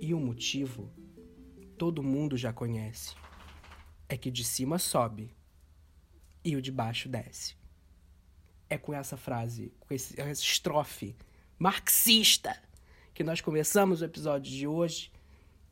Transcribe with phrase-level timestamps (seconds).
[0.00, 0.90] E o motivo
[1.76, 3.14] todo mundo já conhece.
[4.08, 5.30] É que de cima sobe
[6.44, 7.54] e o de baixo desce.
[8.68, 11.14] É com essa frase, com essa estrofe
[11.58, 12.60] marxista
[13.12, 15.10] que nós começamos o episódio de hoje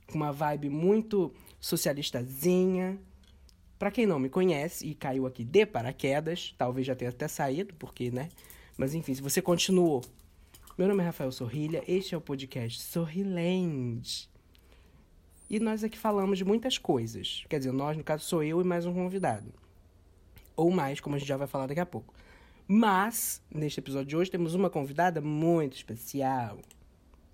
[0.07, 2.99] com uma vibe muito socialistazinha.
[3.79, 7.75] Para quem não me conhece e caiu aqui de paraquedas, talvez já tenha até saído,
[7.75, 8.31] porque, né?
[8.77, 10.03] Mas enfim, se você continuou.
[10.79, 14.29] Meu nome é Rafael Sorrilha, este é o podcast Sorriland.
[15.49, 17.45] E nós aqui falamos de muitas coisas.
[17.49, 19.53] Quer dizer, nós, no caso, sou eu e mais um convidado.
[20.57, 22.15] Ou mais, como a gente já vai falar daqui a pouco.
[22.67, 26.59] Mas, neste episódio de hoje, temos uma convidada muito especial,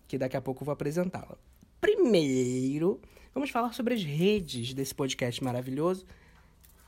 [0.06, 1.38] que daqui a pouco eu vou apresentá-la.
[1.80, 3.00] Primeiro,
[3.32, 6.04] vamos falar sobre as redes desse podcast maravilhoso.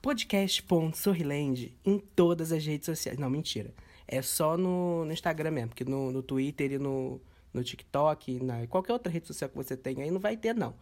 [0.04, 3.18] Podcast.sorriland em todas as redes sociais.
[3.18, 3.73] Não, mentira.
[4.06, 7.18] É só no, no Instagram mesmo, porque no, no Twitter e no,
[7.54, 10.74] no TikTok, na qualquer outra rede social que você tenha aí, não vai ter, não.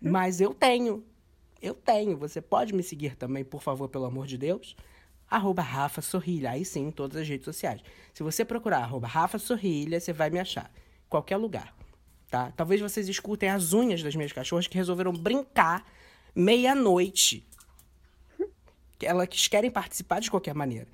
[0.00, 1.04] Mas eu tenho.
[1.60, 2.16] Eu tenho.
[2.16, 4.74] Você pode me seguir também, por favor, pelo amor de Deus.
[5.28, 6.52] Arroba Rafa Sorrilha.
[6.52, 7.82] Aí sim, em todas as redes sociais.
[8.14, 10.72] Se você procurar arroba Rafa Sorrilha, você vai me achar.
[11.06, 11.76] Qualquer lugar.
[12.30, 12.50] Tá?
[12.52, 15.86] Talvez vocês escutem as unhas das minhas cachorras que resolveram brincar
[16.34, 17.46] meia-noite.
[19.04, 20.88] Elas querem participar de qualquer maneira.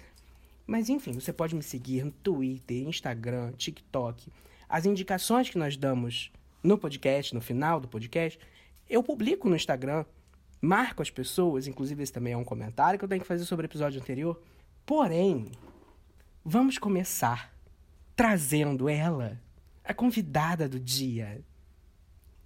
[0.66, 4.30] Mas enfim, você pode me seguir no Twitter, Instagram, TikTok.
[4.69, 6.30] As indicações que nós damos
[6.62, 8.39] no podcast, no final do podcast,
[8.89, 10.05] eu publico no Instagram,
[10.61, 13.64] marco as pessoas, inclusive esse também é um comentário que eu tenho que fazer sobre
[13.64, 14.41] o episódio anterior.
[14.84, 15.50] Porém,
[16.45, 17.55] vamos começar
[18.14, 19.41] trazendo ela,
[19.83, 21.42] a convidada do dia,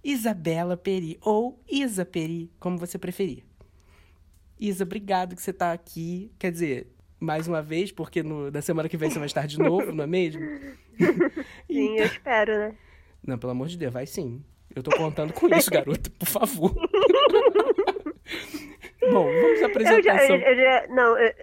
[0.03, 3.43] Isabela Peri, ou Isa Peri, como você preferir.
[4.59, 6.31] Isa, obrigado que você está aqui.
[6.39, 6.87] Quer dizer,
[7.19, 10.03] mais uma vez, porque no, na semana que vem você vai estar de novo, não
[10.03, 10.41] é mesmo?
[11.67, 11.97] Sim, então...
[11.97, 12.75] eu espero, né?
[13.25, 14.43] Não, pelo amor de Deus, vai sim.
[14.75, 16.73] Eu tô contando com isso, garota, por favor.
[19.01, 19.97] Bom, vamos apresentar.
[19.97, 21.33] Eu já, eu, eu já, não, eu,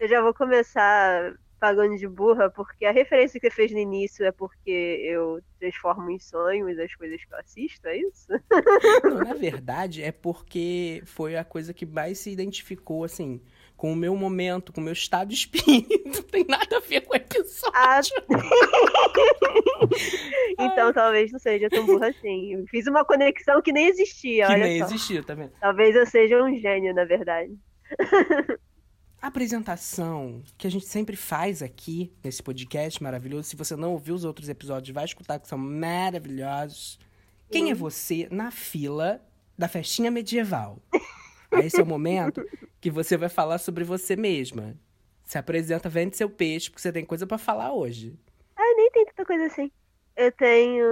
[0.00, 4.26] eu já vou começar pagando de burra, porque a referência que você fez no início
[4.26, 8.26] é porque eu transformo em sonhos as coisas que eu assisto, é isso?
[9.04, 13.40] Não, na verdade, é porque foi a coisa que mais se identificou, assim,
[13.76, 16.02] com o meu momento, com o meu estado de espírito.
[16.04, 17.70] Não tem nada a ver com o episódio.
[17.76, 18.00] Ah.
[20.58, 22.54] então talvez não seja tão burra assim.
[22.54, 24.46] Eu fiz uma conexão que nem existia.
[24.46, 24.86] Que olha nem só.
[24.86, 25.52] existia, tá vendo?
[25.60, 27.56] Talvez eu seja um gênio, na verdade.
[29.22, 33.44] A apresentação que a gente sempre faz aqui nesse podcast maravilhoso.
[33.44, 36.98] Se você não ouviu os outros episódios, vai escutar que são maravilhosos.
[37.48, 39.24] Quem é você na fila
[39.56, 40.82] da festinha medieval?
[41.62, 42.44] Esse é o momento
[42.80, 44.76] que você vai falar sobre você mesma.
[45.24, 48.18] Se apresenta, vende seu peixe, porque você tem coisa para falar hoje.
[48.56, 49.70] Ah, nem tem tanta coisa assim.
[50.14, 50.84] Eu tenho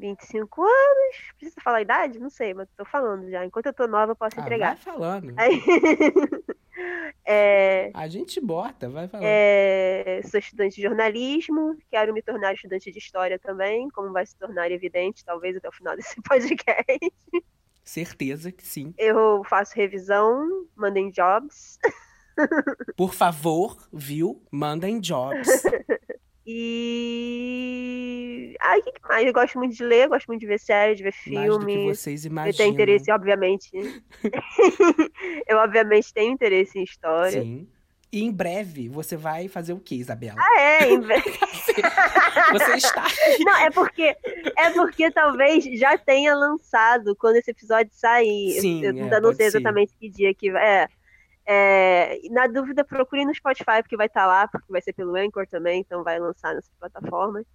[0.00, 1.16] 25 anos.
[1.38, 2.18] Precisa falar a idade?
[2.18, 3.44] Não sei, mas tô falando já.
[3.44, 4.74] Enquanto eu tô nova, eu posso ah, entregar.
[4.74, 5.34] Vai falando.
[5.36, 5.62] Aí...
[7.24, 7.90] é...
[7.94, 9.26] A gente bota, vai falando.
[9.26, 10.20] É...
[10.24, 14.70] Sou estudante de jornalismo, quero me tornar estudante de história também, como vai se tornar
[14.72, 17.12] evidente, talvez até o final desse podcast.
[17.84, 18.92] Certeza que sim.
[18.98, 21.78] Eu faço revisão, mandem jobs.
[22.96, 24.42] Por favor, viu?
[24.50, 25.48] Mandem jobs.
[26.50, 28.46] E.
[28.58, 29.26] Ai, o que mais?
[29.26, 31.98] Eu gosto muito de ler, gosto muito de ver séries, de ver filmes.
[31.98, 32.54] Vocês imaginam.
[32.54, 33.70] Eu tenho interesse, obviamente.
[35.46, 37.42] eu, obviamente, tenho interesse em história.
[37.42, 37.68] Sim.
[38.10, 40.36] E em breve você vai fazer o que, Isabela?
[40.38, 41.30] Ah, é, em breve.
[42.50, 43.04] você está.
[43.40, 44.16] Não, é porque
[44.56, 48.58] é porque talvez já tenha lançado quando esse episódio sair.
[48.58, 49.98] Sim, eu ainda é, não sei exatamente ser.
[50.00, 50.66] que dia que vai.
[50.66, 50.88] É.
[51.50, 55.16] É, na dúvida, procure no Spotify, porque vai estar tá lá, porque vai ser pelo
[55.16, 57.46] Anchor também, então vai lançar nessas plataformas.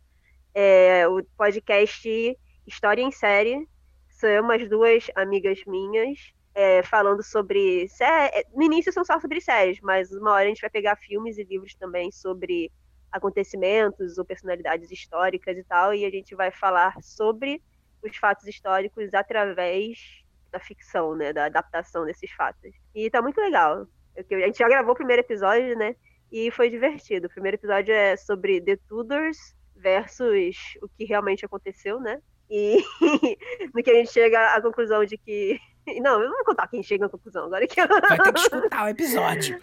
[0.52, 3.70] É, o podcast História em Série,
[4.09, 7.86] são umas duas amigas minhas, é, falando sobre.
[8.02, 11.38] É, no início são só sobre séries, mas uma hora a gente vai pegar filmes
[11.38, 12.72] e livros também sobre
[13.12, 17.62] acontecimentos ou personalidades históricas e tal, e a gente vai falar sobre
[18.02, 21.32] os fatos históricos através da ficção, né?
[21.32, 22.83] Da adaptação desses fatos.
[22.93, 23.87] E tá muito legal.
[24.16, 25.95] A gente já gravou o primeiro episódio, né?
[26.31, 27.28] E foi divertido.
[27.28, 29.37] O primeiro episódio é sobre The Tudors
[29.75, 32.22] versus o que realmente aconteceu, né?
[32.49, 32.78] E
[33.73, 35.59] no que a gente chega à conclusão de que.
[36.01, 37.85] Não, eu não vou contar quem chega à conclusão agora que eu...
[37.85, 39.59] Vai ter que escutar o episódio.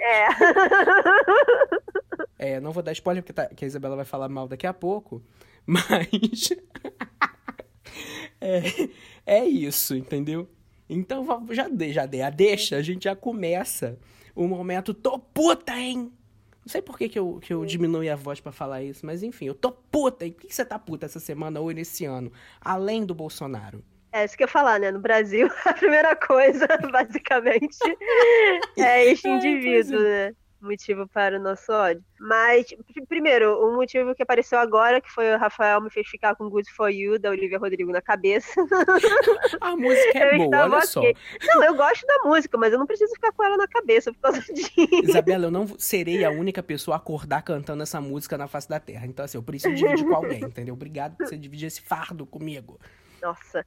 [0.00, 0.28] É.
[2.38, 4.72] É, não vou dar spoiler porque tá, que a Isabela vai falar mal daqui a
[4.72, 5.22] pouco,
[5.66, 6.48] mas.
[8.40, 8.62] é,
[9.26, 10.48] é isso, entendeu?
[10.88, 13.98] Então já dei, já dei a deixa, a gente já começa
[14.34, 16.12] o momento tô puta, hein?
[16.64, 19.22] Não sei por que, que, eu, que eu diminui a voz pra falar isso, mas
[19.22, 20.24] enfim, eu tô puta.
[20.24, 22.32] E por que você tá puta essa semana ou nesse ano?
[22.60, 23.84] Além do Bolsonaro.
[24.10, 24.90] É isso que eu ia falar, né?
[24.90, 27.76] No Brasil, a primeira coisa, basicamente,
[28.78, 30.34] é este indivíduo, pois né?
[30.64, 32.02] Motivo para o nosso ódio.
[32.18, 36.34] Mas, pr- primeiro, o motivo que apareceu agora, que foi o Rafael me fez ficar
[36.34, 38.48] com Good For You, da Olivia Rodrigo na cabeça.
[39.60, 41.00] A música é Eu boa, olha só.
[41.00, 41.14] ok.
[41.46, 44.20] Não, eu gosto da música, mas eu não preciso ficar com ela na cabeça por
[44.20, 44.72] causa disso.
[45.02, 48.80] Isabela, eu não serei a única pessoa a acordar cantando essa música na face da
[48.80, 49.06] terra.
[49.06, 50.72] Então, assim, eu preciso dividir com alguém, entendeu?
[50.74, 52.80] Obrigado por você dividir esse fardo comigo.
[53.22, 53.64] Nossa.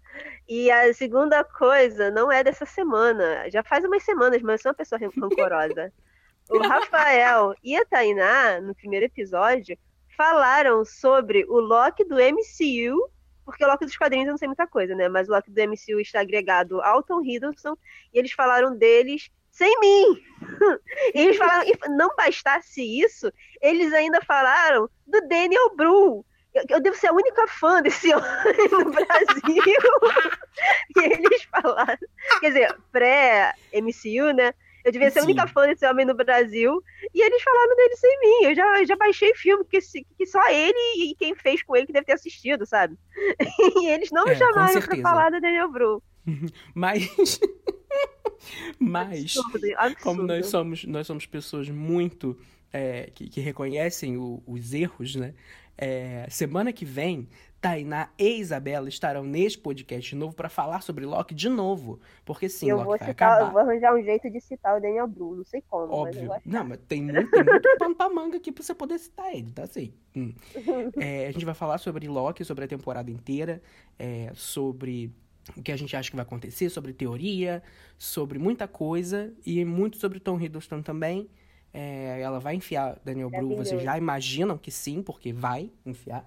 [0.48, 3.50] E a segunda coisa não é dessa semana.
[3.52, 5.92] Já faz umas semanas, mas eu sou uma pessoa ran- rancorosa.
[6.50, 9.78] O Rafael e a Tainá, no primeiro episódio,
[10.16, 13.10] falaram sobre o Loki do MCU,
[13.46, 15.10] porque o Loki dos quadrinhos eu não sei muita coisa, né?
[15.10, 17.76] Mas o Loki do MCU está agregado ao Tom Hiddleston,
[18.14, 20.24] e eles falaram deles sem mim.
[21.14, 26.26] E eles falaram, e não bastasse isso, eles ainda falaram do Daniel Bru.
[26.54, 29.64] Eu, eu devo ser a única fã desse homem no Brasil.
[30.96, 31.98] e eles falaram,
[32.40, 34.54] quer dizer, pré-MCU, né?
[34.88, 36.82] Eu devia ser a única fã desse homem no Brasil.
[37.14, 38.46] E eles falaram dele sem mim.
[38.46, 39.80] Eu já, já baixei filme que,
[40.18, 42.98] que só ele e quem fez com ele que deve ter assistido, sabe?
[43.82, 46.02] E eles não me É, chamaram pra falar do Daniel Bru.
[46.74, 47.40] Mas.
[48.80, 49.38] Mas.
[49.38, 50.04] Absurdo, absurdo.
[50.04, 52.38] Como nós somos, nós somos pessoas muito
[52.72, 55.34] é, que, que reconhecem o- os erros, né?
[55.78, 57.28] É, semana que vem,
[57.60, 62.00] Tainá e Isabela estarão neste podcast de novo para falar sobre Loki de novo.
[62.24, 63.52] Porque sim, eu Loki vou vai citar, eu acabar.
[63.52, 65.36] vou arranjar um jeito de citar o Daniel Bru.
[65.36, 66.32] Não sei como, mas Óbvio.
[66.32, 66.42] achar.
[66.46, 69.52] Não, mas tem muito, tem muito pano pra manga aqui pra você poder citar ele,
[69.52, 69.94] tá assim.
[70.16, 70.34] Hum.
[70.98, 73.62] É, a gente vai falar sobre Loki, sobre a temporada inteira,
[73.98, 75.12] é, sobre
[75.56, 77.64] o que a gente acha que vai acontecer, sobre teoria,
[77.98, 81.30] sobre muita coisa e muito sobre Tom Hiddleston também.
[81.74, 86.26] É, ela vai enfiar Daniel Bru, vocês já imaginam que sim, porque vai enfiar.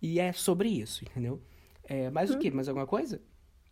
[0.00, 1.40] E é sobre isso, entendeu?
[1.84, 2.50] É, mais o quê?
[2.50, 3.20] Mais alguma coisa?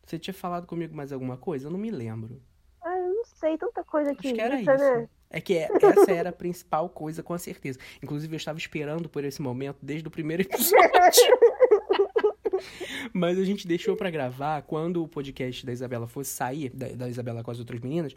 [0.05, 1.67] Você tinha falado comigo mais alguma coisa?
[1.67, 2.40] Eu não me lembro.
[2.82, 4.28] Ah, eu não sei, tanta coisa aqui.
[4.28, 4.70] Acho que era isso.
[4.70, 5.08] né?
[5.28, 7.78] É que é- essa era a principal coisa, com certeza.
[8.02, 10.81] Inclusive, eu estava esperando por esse momento desde o primeiro episódio.
[13.12, 17.08] Mas a gente deixou pra gravar quando o podcast da Isabela fosse sair, da, da
[17.08, 18.14] Isabela com as outras meninas,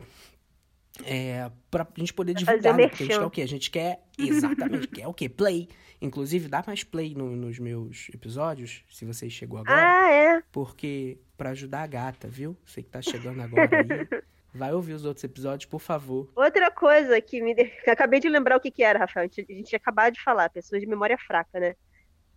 [1.05, 2.87] é, pra gente poder Pra divulgar, né?
[2.87, 3.41] Porque a gente quer o quê?
[3.41, 5.29] A gente quer, exatamente, quer o quê?
[5.29, 5.67] Play.
[6.01, 9.81] Inclusive, dá mais play no- nos meus episódios, se você chegou agora.
[10.05, 10.43] Ah, é.
[10.51, 12.55] Porque, pra ajudar a gata, viu?
[12.65, 14.21] Você que tá chegando agora aí,
[14.53, 16.31] vai ouvir os outros episódios, por favor.
[16.35, 17.53] Outra coisa que me.
[17.53, 19.25] que Acabei de lembrar o que, que era, Rafael.
[19.25, 21.75] A gente, a gente acabado de falar, pessoas de memória fraca, né?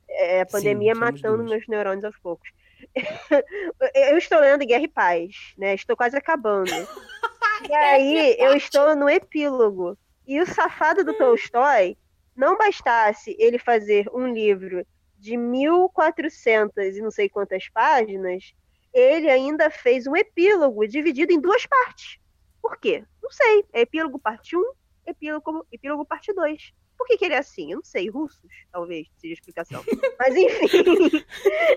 [0.08, 1.50] É, a Sim, pandemia somos matando duas.
[1.50, 2.50] meus neurônios aos poucos.
[3.94, 5.74] eu estou lendo Guerra e Paz, né?
[5.74, 6.70] Estou quase acabando.
[7.68, 9.96] E aí, eu estou no epílogo.
[10.26, 11.96] E o safado do Tolstói,
[12.34, 14.86] não bastasse ele fazer um livro
[15.18, 18.54] de 1400 e não sei quantas páginas,
[18.92, 22.18] ele ainda fez um epílogo dividido em duas partes.
[22.60, 23.04] Por quê?
[23.22, 23.64] Não sei.
[23.72, 24.72] É epílogo parte 1,
[25.06, 26.72] epílogo, epílogo parte 2.
[27.02, 27.72] Por que, que ele é assim?
[27.72, 28.08] Eu não sei.
[28.08, 28.38] Russos,
[28.70, 29.84] talvez, seja a explicação.
[30.20, 31.24] Mas enfim.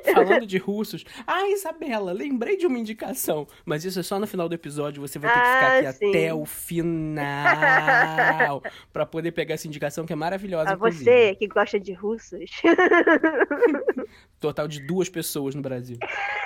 [0.14, 1.04] Falando de russos.
[1.26, 3.48] Ah, Isabela, lembrei de uma indicação.
[3.66, 5.02] Mas isso é só no final do episódio.
[5.02, 7.26] Você vai ter que ficar Ah, aqui até o final
[8.94, 10.70] pra poder pegar essa indicação que é maravilhosa.
[10.70, 11.04] A inclusive.
[11.04, 12.52] você que gosta de russos.
[14.40, 15.98] Total de duas pessoas no Brasil.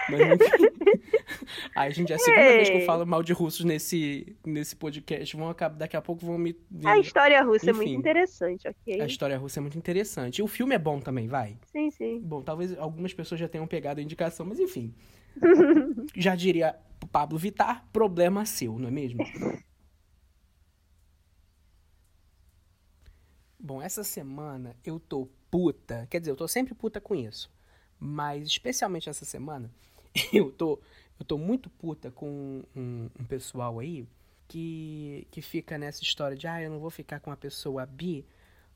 [0.10, 1.09] Mas enfim.
[1.76, 2.86] Aí, gente, é a segunda vez que eu Ei.
[2.86, 5.36] falo mal de russos nesse, nesse podcast.
[5.36, 6.56] Vão acabar, daqui a pouco vão me.
[6.86, 8.00] A história russa é muito Enfim.
[8.00, 9.02] interessante, ok?
[9.02, 10.40] A história russa é muito interessante.
[10.40, 11.58] E o filme é bom também, vai.
[11.72, 12.20] Sim, sim.
[12.20, 14.94] Bom, talvez algumas pessoas já tenham pegado a indicação, mas enfim.
[16.16, 19.24] já diria o Pablo Vittar, problema seu, não é mesmo?
[23.62, 26.08] Bom, essa semana eu tô puta.
[26.10, 27.52] Quer dizer, eu tô sempre puta com isso.
[28.00, 29.70] Mas especialmente essa semana,
[30.32, 30.80] eu tô,
[31.20, 34.08] eu tô muito puta com um, um pessoal aí
[34.48, 38.26] que, que fica nessa história de ah, eu não vou ficar com uma pessoa bi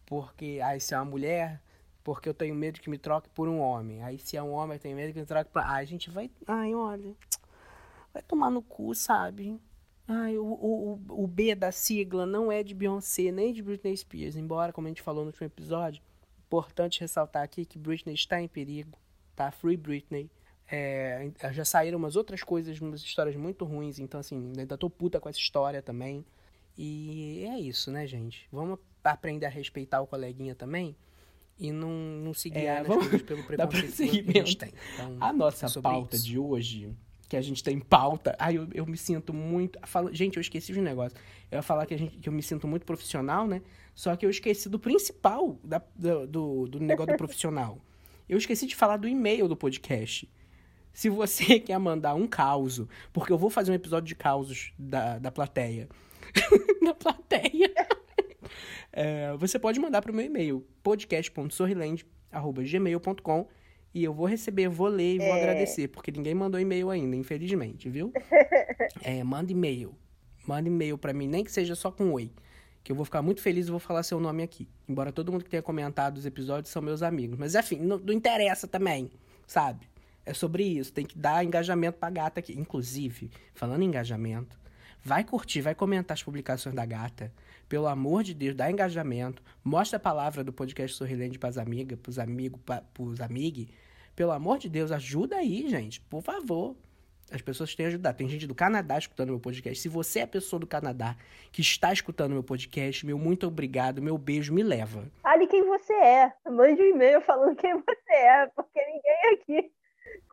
[0.05, 1.61] porque ah, se é uma mulher,
[2.03, 4.03] porque eu tenho medo que me troque por um homem.
[4.03, 5.61] Aí se é um homem, eu tenho medo que me troque por.
[5.61, 6.29] Ah, a gente vai.
[6.45, 7.15] Ai, olha.
[8.13, 9.59] Vai tomar no cu, sabe?
[10.07, 14.35] Ai, o, o, o- B da sigla não é de Beyoncé nem de Britney Spears.
[14.35, 16.03] Embora, como a gente falou no último episódio,
[16.45, 18.99] importante ressaltar aqui que Britney está em perigo,
[19.35, 19.49] tá?
[19.49, 20.29] Free Britney.
[20.69, 25.19] É, já saíram umas outras coisas, umas histórias muito ruins, então assim, ainda tô puta
[25.19, 26.25] com essa história também.
[26.77, 28.47] E é isso, né, gente?
[28.51, 30.95] Vamos aprender a respeitar o coleguinha também
[31.59, 34.73] e não, não se guiar É, vamos pelo preconceito que a gente tem.
[34.93, 36.25] Então, A nossa pauta isso.
[36.25, 36.91] de hoje,
[37.29, 38.35] que a gente tem pauta.
[38.39, 39.79] Ai, eu, eu me sinto muito.
[39.83, 41.17] Falo, gente, eu esqueci de um negócio.
[41.51, 43.61] Eu ia falar que, a gente, que eu me sinto muito profissional, né?
[43.93, 47.79] Só que eu esqueci do principal da, do, do, do negócio do profissional.
[48.27, 50.27] Eu esqueci de falar do e-mail do podcast.
[50.93, 55.17] Se você quer mandar um caos, porque eu vou fazer um episódio de causos da,
[55.17, 55.89] da plateia.
[56.81, 57.73] da plateia.
[58.95, 63.47] É, você pode mandar para o meu e-mail, podcast.sorriland.gmail.com
[63.91, 65.41] e eu vou receber, vou ler e vou é...
[65.41, 68.13] agradecer, porque ninguém mandou e-mail ainda, infelizmente, viu?
[69.01, 69.97] é, manda e-mail.
[70.45, 72.31] Manda e-mail para mim, nem que seja só com oi.
[72.83, 74.69] Que eu vou ficar muito feliz e vou falar seu nome aqui.
[74.87, 77.39] Embora todo mundo que tenha comentado os episódios são meus amigos.
[77.39, 79.09] Mas, enfim, não, não interessa também,
[79.47, 79.87] sabe?
[80.25, 80.93] É sobre isso.
[80.93, 82.53] Tem que dar engajamento pra gata aqui.
[82.53, 84.57] Inclusive, falando em engajamento,
[85.03, 87.31] vai curtir, vai comentar as publicações da gata.
[87.67, 89.41] Pelo amor de Deus, dá engajamento.
[89.63, 92.59] Mostra a palavra do podcast Sorrilente pras amigas, pros amigos,
[92.93, 93.67] pros amigos
[94.15, 95.99] pelo amor de Deus, ajuda aí, gente.
[96.01, 96.75] Por favor.
[97.31, 98.13] As pessoas têm que ajudar.
[98.13, 99.81] Tem gente do Canadá escutando meu podcast.
[99.81, 101.15] Se você é a pessoa do Canadá
[101.51, 105.05] que está escutando meu podcast, meu muito obrigado, meu beijo, me leva.
[105.23, 106.31] Fale quem você é.
[106.47, 109.71] Mande um e-mail falando quem você é, porque ninguém aqui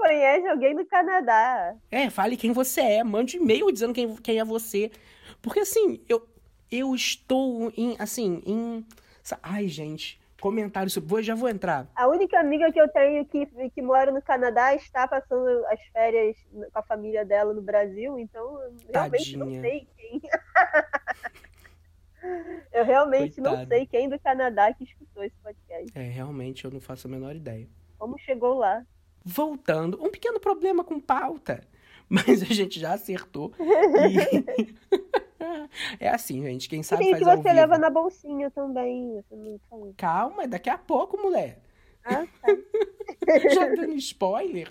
[0.01, 1.77] conhece alguém do Canadá.
[1.91, 3.05] É, fale quem você é.
[3.05, 4.91] Mande e-mail dizendo quem, quem é você.
[5.43, 6.27] Porque assim, eu,
[6.71, 8.87] eu estou em, assim, em...
[9.43, 11.09] Ai, gente, comentários sobre.
[11.09, 11.87] Vou, já vou entrar.
[11.95, 16.37] A única amiga que eu tenho que, que mora no Canadá está passando as férias
[16.51, 19.39] com a família dela no Brasil, então eu realmente Tadinha.
[19.39, 20.23] não sei quem.
[22.73, 23.57] eu realmente Coitada.
[23.57, 25.97] não sei quem do Canadá que escutou esse podcast.
[25.97, 27.69] É, realmente eu não faço a menor ideia.
[27.99, 28.85] Como chegou lá?
[29.25, 31.61] Voltando, um pequeno problema com pauta.
[32.09, 33.53] Mas a gente já acertou.
[33.61, 34.75] E...
[36.01, 36.69] é assim, gente.
[36.69, 39.23] Quem sabe Sim, faz que você leva na bolsinha também.
[39.97, 41.63] Calma, daqui a pouco, mulher.
[42.05, 42.49] Ah, tá.
[43.55, 44.69] já dando spoiler.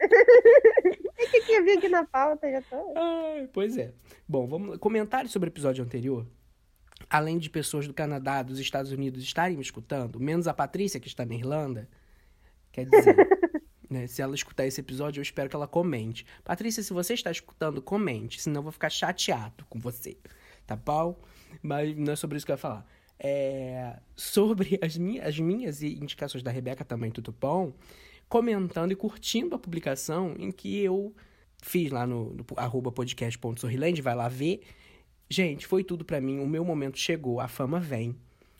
[0.00, 2.94] É que tinha vir aqui na pauta, já tô.
[2.96, 3.92] Ai, pois é.
[4.26, 6.26] Bom, vamos comentários sobre o episódio anterior.
[7.10, 11.08] Além de pessoas do Canadá, dos Estados Unidos estarem me escutando, menos a Patrícia, que
[11.08, 11.88] está na Irlanda,
[12.72, 13.33] quer dizer,
[13.94, 14.06] né?
[14.06, 16.26] Se ela escutar esse episódio, eu espero que ela comente.
[16.44, 20.16] Patrícia, se você está escutando, comente, senão eu vou ficar chateado com você,
[20.66, 21.18] tá bom?
[21.62, 22.86] Mas não é sobre isso que eu ia falar.
[23.18, 27.72] É sobre as, minhas, as minhas indicações da Rebeca também, tudo bom?
[28.28, 31.14] Comentando e curtindo a publicação em que eu
[31.62, 34.62] fiz lá no, no podcast.sorriland, vai lá ver.
[35.30, 38.14] Gente, foi tudo para mim, o meu momento chegou, a fama vem,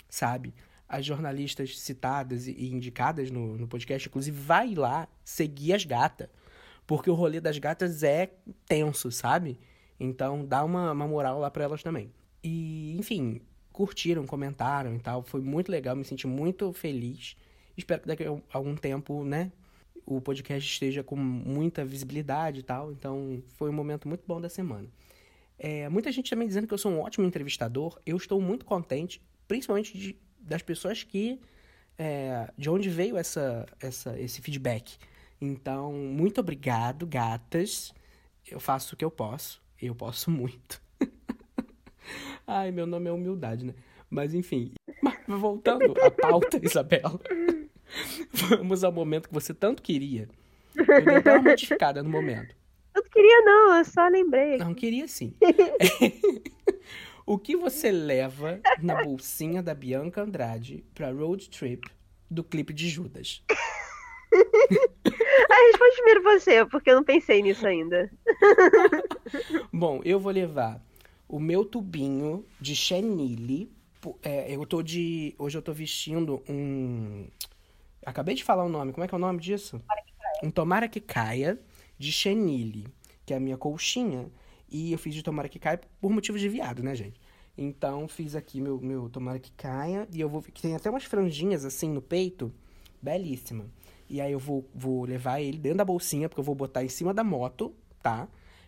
[0.08, 0.54] sabe?
[0.94, 6.28] As jornalistas citadas e indicadas no, no podcast, inclusive, vai lá seguir as gatas.
[6.86, 8.30] Porque o rolê das gatas é
[8.66, 9.58] tenso, sabe?
[9.98, 12.12] Então dá uma, uma moral lá pra elas também.
[12.42, 13.40] E, enfim,
[13.72, 15.22] curtiram, comentaram e tal.
[15.22, 17.36] Foi muito legal, me senti muito feliz.
[17.76, 19.50] Espero que daqui a algum tempo, né,
[20.06, 22.92] o podcast esteja com muita visibilidade e tal.
[22.92, 24.88] Então, foi um momento muito bom da semana.
[25.58, 27.98] É, muita gente também dizendo que eu sou um ótimo entrevistador.
[28.06, 31.40] Eu estou muito contente, principalmente de das pessoas que.
[31.96, 34.96] É, de onde veio essa, essa, esse feedback.
[35.40, 37.94] Então, muito obrigado, gatas.
[38.50, 39.62] Eu faço o que eu posso.
[39.80, 40.82] Eu posso muito.
[42.46, 43.74] Ai, meu nome é humildade, né?
[44.10, 44.72] Mas enfim.
[45.26, 47.20] Voltando à pauta, Isabela.
[48.32, 50.28] Vamos ao momento que você tanto queria.
[50.76, 52.54] Eu dei uma modificada no momento.
[52.94, 54.56] Eu não queria, não, eu só lembrei.
[54.58, 55.34] Não, queria sim.
[57.26, 61.88] O que você leva na bolsinha da Bianca Andrade pra road trip
[62.30, 63.42] do clipe de Judas?
[65.50, 68.10] ah, responde primeiro você, porque eu não pensei nisso ainda.
[69.72, 70.84] Bom, eu vou levar
[71.26, 73.72] o meu tubinho de chenille.
[74.22, 75.34] É, eu tô de.
[75.38, 77.26] Hoje eu tô vestindo um.
[78.04, 78.92] Acabei de falar o nome.
[78.92, 79.82] Como é que é o nome disso?
[80.42, 81.58] Um tomara que caia
[81.98, 82.86] de chenille,
[83.24, 84.30] que é a minha colchinha.
[84.74, 87.20] E eu fiz de tomara que caia por motivos de viado, né, gente?
[87.56, 90.08] Então fiz aqui meu, meu tomara que caia.
[90.12, 90.42] E eu vou.
[90.42, 92.52] Que tem até umas franjinhas assim no peito.
[93.00, 93.66] Belíssima.
[94.10, 96.88] E aí eu vou, vou levar ele dentro da bolsinha, porque eu vou botar em
[96.88, 98.26] cima da moto, tá?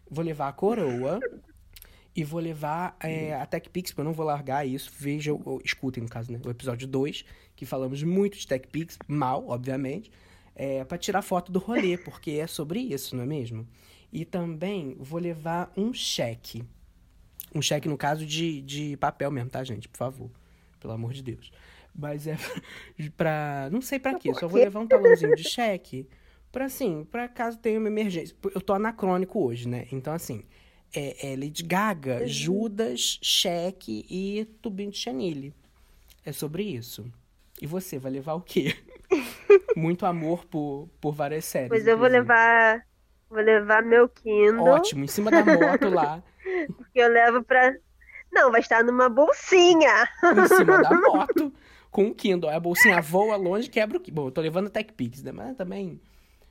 [0.08, 1.18] Vou levar a coroa.
[2.14, 4.92] e vou levar é, a TechPix, porque eu não vou largar isso.
[4.96, 6.40] Vejam, ou, escutem no caso, né?
[6.46, 7.24] O episódio 2,
[7.56, 10.12] que falamos muito de TechPix, mal, obviamente.
[10.54, 13.66] É, para tirar foto do rolê, porque é sobre isso, não é mesmo?
[14.16, 16.64] E também vou levar um cheque.
[17.54, 19.90] Um cheque, no caso, de, de papel mesmo, tá, gente?
[19.90, 20.30] Por favor.
[20.80, 21.52] Pelo amor de Deus.
[21.94, 22.34] Mas é
[23.14, 23.68] pra.
[23.70, 24.32] Não sei pra quê.
[24.32, 26.08] Só vou levar um talãozinho de cheque.
[26.50, 28.34] Pra assim, pra caso tenha uma emergência.
[28.54, 29.86] Eu tô anacrônico hoje, né?
[29.92, 30.44] Então, assim.
[30.94, 32.26] É, é Lady Gaga, uhum.
[32.26, 35.52] Judas, cheque e tubinho de chanilly.
[36.24, 37.04] É sobre isso.
[37.60, 38.74] E você, vai levar o quê?
[39.76, 41.68] Muito amor por, por várias séries.
[41.68, 42.82] Pois eu vou levar
[43.28, 44.64] Vou levar meu Kindle.
[44.64, 46.22] Ótimo, em cima da moto lá.
[46.76, 47.74] Porque eu levo pra.
[48.32, 50.08] Não, vai estar numa bolsinha.
[50.22, 51.52] Em cima da moto.
[51.90, 52.50] Com o Kindle.
[52.50, 54.22] A bolsinha voa longe quebra o Kindle.
[54.22, 55.32] Bom, eu tô levando Tech Pix, né?
[55.32, 56.00] Mas também.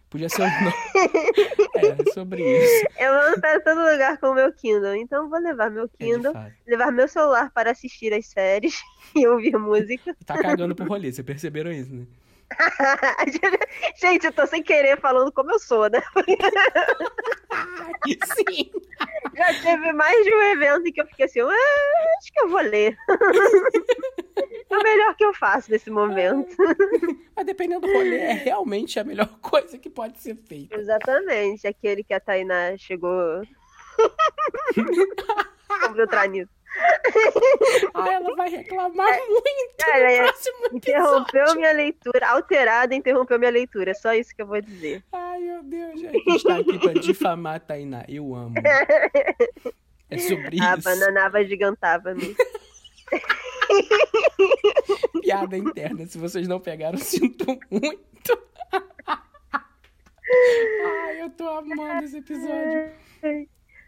[0.10, 0.46] Podia ser um.
[1.76, 2.88] é, sobre isso.
[2.98, 4.96] Eu ando para todo lugar com o meu Kindle.
[4.96, 8.82] Então vou levar meu Kindle, é levar meu celular para assistir as séries
[9.16, 10.16] e ouvir música.
[10.26, 12.06] Tá cagando pro rolê, vocês perceberam isso, né?
[14.00, 16.02] Gente, eu tô sem querer falando como eu sou, né?
[18.36, 18.72] Sim.
[19.36, 22.50] Já teve mais de um evento em que eu fiquei assim, ah, acho que eu
[22.50, 22.96] vou ler.
[24.70, 26.56] é o melhor que eu faço nesse momento.
[27.36, 30.76] Mas dependendo do rolê, é realmente a melhor coisa que pode ser feita.
[30.76, 31.68] Exatamente.
[31.68, 33.42] Aquele que a Tainá chegou.
[35.82, 36.52] Vamos entrar nisso.
[37.94, 39.76] Ah, ela vai reclamar é, muito.
[39.78, 40.30] Cara, é,
[40.74, 43.94] interrompeu minha leitura, alterada, interrompeu minha leitura.
[43.94, 45.04] Só isso que eu vou dizer.
[45.12, 46.16] Ai, meu Deus, gente.
[46.16, 48.06] A gente tá aqui pra difamar a Tainá.
[48.08, 48.56] Eu amo.
[50.08, 50.88] É sobre a isso.
[50.88, 52.36] A bananava gigantava-me.
[55.22, 56.06] Piada interna.
[56.06, 58.40] Se vocês não pegaram, sinto muito.
[60.86, 62.92] Ai, eu tô amando esse episódio.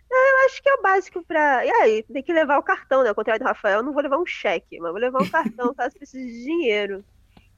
[0.10, 1.66] Eu acho que é o básico pra.
[1.66, 3.10] E aí, tem que levar o cartão, né?
[3.10, 5.74] Ao contrário do Rafael, eu não vou levar um cheque, mas vou levar um cartão
[5.74, 7.04] caso precise de dinheiro.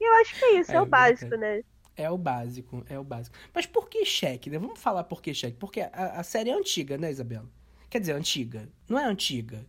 [0.00, 1.62] E eu acho que é isso, é, é o básico, né?
[1.96, 3.36] É o básico, é o básico.
[3.52, 4.58] Mas por que cheque, né?
[4.58, 5.56] Vamos falar por que cheque.
[5.58, 7.46] Porque a, a série é antiga, né, Isabela?
[7.90, 8.68] Quer dizer, antiga.
[8.88, 9.66] Não é antiga.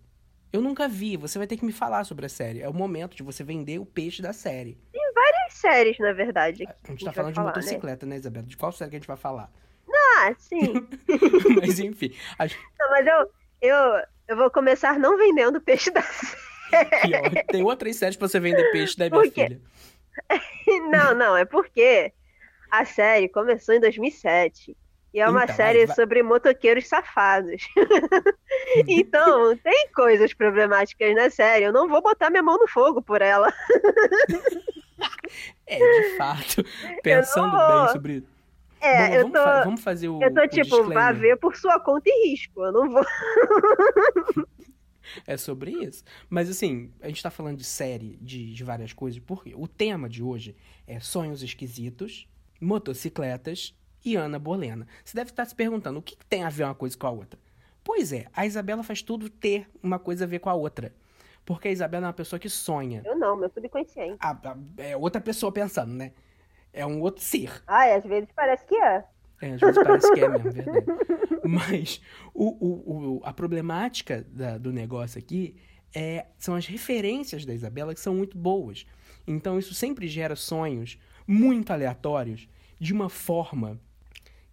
[0.53, 1.17] Eu nunca vi.
[1.17, 2.61] Você vai ter que me falar sobre a série.
[2.61, 4.77] É o momento de você vender o peixe da série.
[4.91, 6.65] Tem várias séries, na verdade.
[6.83, 7.55] A gente tá falando de falar, né?
[7.57, 8.11] motocicleta, né?
[8.11, 8.45] né, Isabela?
[8.45, 9.51] De qual série que a gente vai falar?
[10.21, 10.87] Ah, sim.
[11.59, 12.13] mas enfim.
[12.37, 12.45] A...
[12.45, 16.03] Não, mas eu, eu, eu vou começar não vendendo peixe da
[16.69, 17.43] série.
[17.47, 19.59] Tem outras séries pra você vender peixe da minha filha.
[20.91, 22.13] não, não, é porque
[22.69, 24.77] a série começou em 2007.
[25.13, 25.95] E é uma então, série vai...
[25.95, 27.67] sobre motoqueiros safados.
[28.87, 31.65] então, tem coisas problemáticas na série.
[31.65, 33.51] Eu não vou botar minha mão no fogo por ela.
[35.67, 36.63] é, de fato.
[37.03, 38.23] Pensando bem sobre
[38.81, 39.43] é, Bom, eu vamos, tô.
[39.43, 40.21] Fa vamos fazer o.
[40.21, 42.63] Eu tô o tipo, vá ver por sua conta e risco.
[42.65, 43.05] Eu não vou.
[45.25, 46.03] é sobre isso.
[46.29, 50.09] Mas assim, a gente tá falando de série, de, de várias coisas, porque o tema
[50.09, 50.55] de hoje
[50.87, 52.27] é sonhos esquisitos,
[52.59, 54.87] motocicletas e Ana Bolena.
[55.03, 57.11] Você deve estar se perguntando o que, que tem a ver uma coisa com a
[57.11, 57.39] outra.
[57.83, 60.93] Pois é, a Isabela faz tudo ter uma coisa a ver com a outra.
[61.43, 63.01] Porque a Isabela é uma pessoa que sonha.
[63.05, 64.17] Eu não, meu subconsciente.
[64.19, 66.11] A, a, é outra pessoa pensando, né?
[66.73, 67.61] É um outro ser.
[67.67, 69.03] Ah, às vezes parece que é.
[69.41, 70.85] É, às vezes parece que é mesmo, verdade.
[71.43, 72.01] Mas
[72.33, 75.55] o, o, o, a problemática da, do negócio aqui
[75.93, 78.85] é, são as referências da Isabela que são muito boas.
[79.27, 82.47] Então isso sempre gera sonhos muito aleatórios
[82.79, 83.79] de uma forma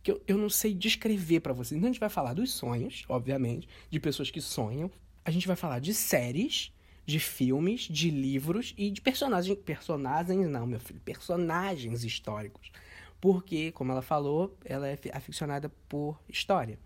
[0.03, 1.77] que eu, eu não sei descrever para vocês.
[1.77, 4.91] Então a gente vai falar dos sonhos, obviamente, de pessoas que sonham.
[5.25, 6.73] A gente vai falar de séries
[7.09, 9.59] de filmes, de livros e de personagens.
[9.65, 12.71] Personagens, não, meu filho, personagens históricos.
[13.19, 16.79] Porque, como ela falou, ela é aficionada por história.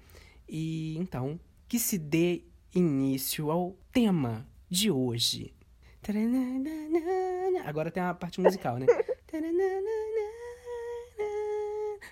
[0.49, 5.53] E então, que se dê início ao tema de hoje.
[7.65, 8.87] Agora tem a parte musical, né?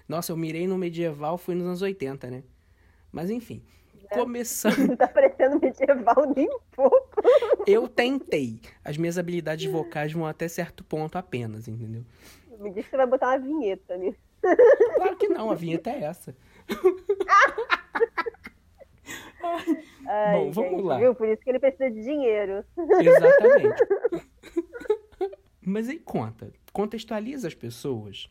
[0.09, 2.43] Nossa, eu mirei no medieval, fui nos anos 80, né?
[3.13, 3.63] Mas enfim,
[4.11, 4.79] começando.
[4.79, 7.10] Não tá parecendo medieval nem um pouco.
[7.67, 8.61] Eu tentei.
[8.85, 12.05] As minhas habilidades vocais vão até certo ponto apenas, entendeu?
[12.59, 14.19] Me diz que você vai botar uma vinheta nisso.
[14.97, 16.35] Claro que não, a vinheta é essa.
[20.07, 20.99] Ai, Bom, vamos gente, lá.
[20.99, 21.15] Viu?
[21.15, 22.65] Por isso que ele precisa de dinheiro.
[22.77, 23.87] Exatamente.
[25.63, 28.31] Mas aí conta, contextualiza as pessoas.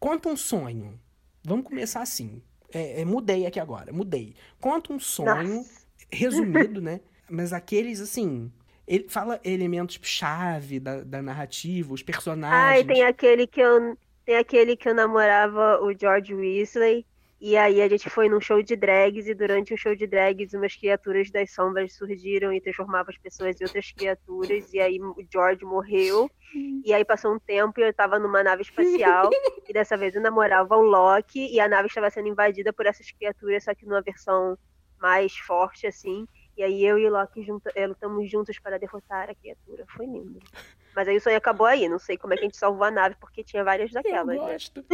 [0.00, 0.98] Conta um sonho.
[1.44, 2.42] Vamos começar assim.
[2.72, 4.34] É, é, mudei aqui agora, mudei.
[4.60, 5.86] Conta um sonho Nossa.
[6.10, 7.00] resumido, né?
[7.30, 8.50] Mas aqueles, assim.
[8.86, 12.80] Ele fala elementos chave da, da narrativa, os personagens.
[12.80, 13.96] Ai, tem aquele que eu.
[14.24, 17.06] Tem aquele que eu namorava o George Weasley.
[17.44, 20.54] E aí a gente foi num show de drags e durante o show de drags
[20.54, 24.72] umas criaturas das sombras surgiram e transformavam as pessoas em outras criaturas.
[24.72, 26.30] E aí o George morreu.
[26.84, 29.28] E aí passou um tempo e eu tava numa nave espacial.
[29.68, 33.10] e dessa vez eu namorava o Loki e a nave estava sendo invadida por essas
[33.10, 34.56] criaturas, só que numa versão
[35.00, 36.28] mais forte, assim.
[36.62, 39.84] E aí eu e o Loki junta, lutamos juntos para derrotar a criatura.
[39.96, 40.38] Foi lindo.
[40.94, 41.88] Mas aí o sonho acabou aí.
[41.88, 44.36] Não sei como é que a gente salvou a nave, porque tinha várias daquelas.
[44.36, 44.52] Eu né?
[44.52, 44.84] gosto.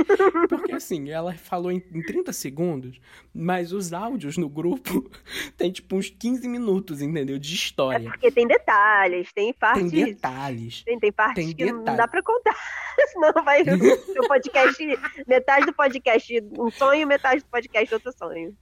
[0.48, 2.98] Porque assim, ela falou em, em 30 segundos,
[3.34, 5.10] mas os áudios no grupo
[5.58, 7.38] tem tipo uns 15 minutos, entendeu?
[7.38, 8.08] De É história.
[8.08, 9.92] porque tem detalhes, tem Tem partes.
[9.92, 10.82] detalhes.
[10.84, 12.56] Tem, tem partes tem que não dá pra contar.
[13.12, 13.60] Senão vai
[14.16, 14.98] o podcast.
[15.26, 18.56] Metade do podcast um sonho, metade do podcast outro sonho.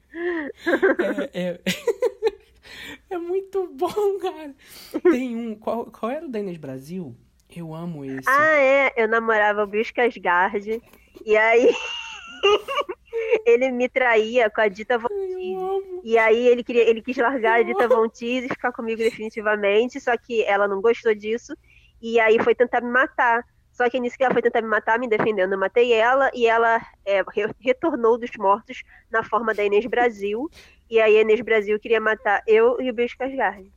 [1.32, 1.60] É, é...
[3.10, 4.54] é muito bom, cara.
[5.02, 5.54] Tem um.
[5.54, 7.14] Qual, qual era o da Inês Brasil?
[7.54, 8.28] Eu amo esse.
[8.28, 8.92] Ah, é.
[8.96, 10.82] Eu namorava o Bill Skarsgård.
[11.24, 11.70] E aí.
[13.46, 16.00] ele me traía com a Dita Von Teese.
[16.04, 20.00] E aí ele queria, ele quis largar a Dita Von Teese e ficar comigo definitivamente,
[20.00, 21.56] só que ela não gostou disso.
[22.00, 23.44] E aí foi tentar me matar.
[23.76, 26.46] Só que nisso que ela foi tentar me matar, me defendendo, eu matei ela e
[26.46, 30.48] ela é, re- retornou dos mortos na forma da Inês Brasil.
[30.88, 33.70] E aí a Inês Brasil queria matar eu e o Bill Skarsgård.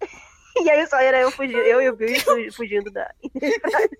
[0.60, 3.90] E aí só era eu fugindo, eu e o Bill fu- fugindo da Inês Brasil.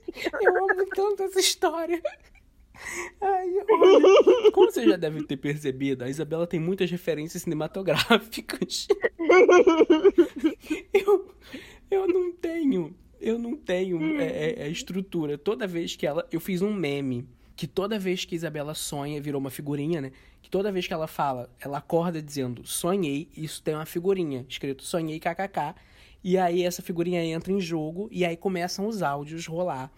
[0.41, 2.03] Eu amo tanto essa história.
[3.21, 8.89] Ai, olha, como você já deve ter percebido, a Isabela tem muitas referências cinematográficas.
[10.93, 11.35] Eu,
[11.91, 15.37] eu não tenho, eu não tenho é, é, é, estrutura.
[15.37, 16.27] Toda vez que ela.
[16.31, 17.27] Eu fiz um meme
[17.57, 20.13] que toda vez que a Isabela sonha, virou uma figurinha, né?
[20.41, 24.85] Que toda vez que ela fala, ela acorda dizendo sonhei, isso tem uma figurinha escrito
[24.85, 25.75] sonhei kkk.
[26.23, 29.91] E aí essa figurinha entra em jogo e aí começam os áudios rolar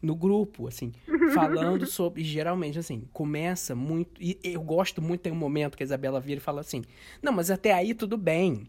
[0.00, 0.92] no grupo, assim,
[1.32, 2.24] falando sobre.
[2.24, 4.20] Geralmente, assim, começa muito.
[4.20, 6.82] E eu gosto muito, tem um momento que a Isabela vira e fala assim:
[7.22, 8.66] Não, mas até aí tudo bem.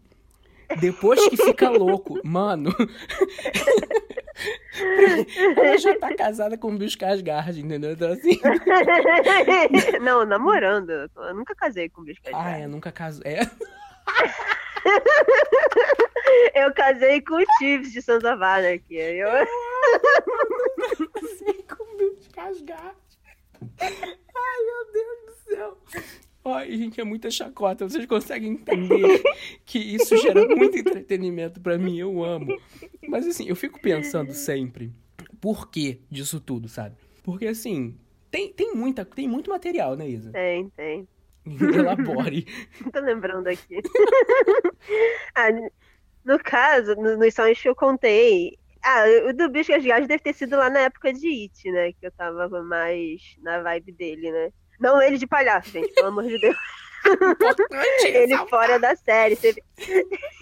[0.80, 2.74] Depois que fica louco, mano.
[5.56, 7.92] ela já tá casada com o Bill Skarsgård, entendeu?
[7.92, 8.40] Então, assim.
[10.02, 10.90] Não, namorando.
[10.90, 12.62] Eu nunca casei com o Bill Ah, Skarsgård.
[12.62, 13.22] é, nunca casou.
[13.24, 13.40] É.
[16.54, 18.96] Eu casei com o Chiefs de Santa Vara aqui.
[18.96, 19.28] Eu...
[21.12, 22.94] Casei com o Bill Skarsgård.
[23.80, 25.78] Ai, meu Deus do céu.
[26.44, 27.88] Ai, gente, é muita chacota.
[27.88, 29.22] Vocês conseguem entender
[29.64, 31.98] que isso gera muito entretenimento pra mim.
[31.98, 32.54] Eu amo.
[33.08, 34.92] Mas assim, eu fico pensando sempre
[35.40, 36.96] por que disso tudo, sabe?
[37.22, 37.96] Porque assim,
[38.30, 40.32] tem, tem, muita, tem muito material, né, Isa?
[40.32, 41.08] Tem, tem.
[41.46, 42.46] Elabore.
[42.92, 43.80] Tô lembrando aqui.
[45.34, 45.48] ah,
[46.24, 48.58] no caso, no- nos sonhos que eu contei.
[48.82, 51.92] Ah, o do Bicho Gasgás deve ter sido lá na época de It, né?
[51.92, 54.50] Que eu tava mais na vibe dele, né?
[54.80, 56.56] Não ele de palhaço, gente, pelo amor de Deus.
[58.04, 59.36] Ele fora da série.
[59.36, 59.62] Teve...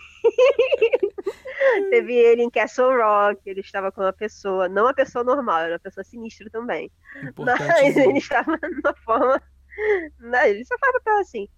[1.90, 5.72] Teve ele em Castle Rock, ele estava com uma pessoa, não uma pessoa normal, era
[5.74, 6.90] uma pessoa sinistra também.
[7.22, 9.42] Importante Mas ele estava numa forma.
[10.18, 11.48] Não, ele só faz papel assim.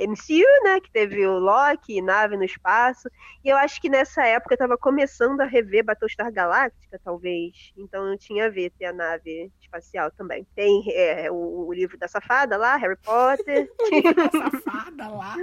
[0.00, 0.80] MCU, né?
[0.80, 3.08] Que teve o Loki, nave no espaço.
[3.44, 7.72] E eu acho que nessa época eu tava começando a rever Battlestar Galactica, talvez.
[7.76, 10.46] Então não tinha a ver ter a nave espacial também.
[10.54, 13.70] Tem é, o, o livro da safada lá, Harry Potter.
[14.62, 15.36] safada lá.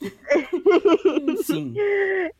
[1.44, 1.74] Sim.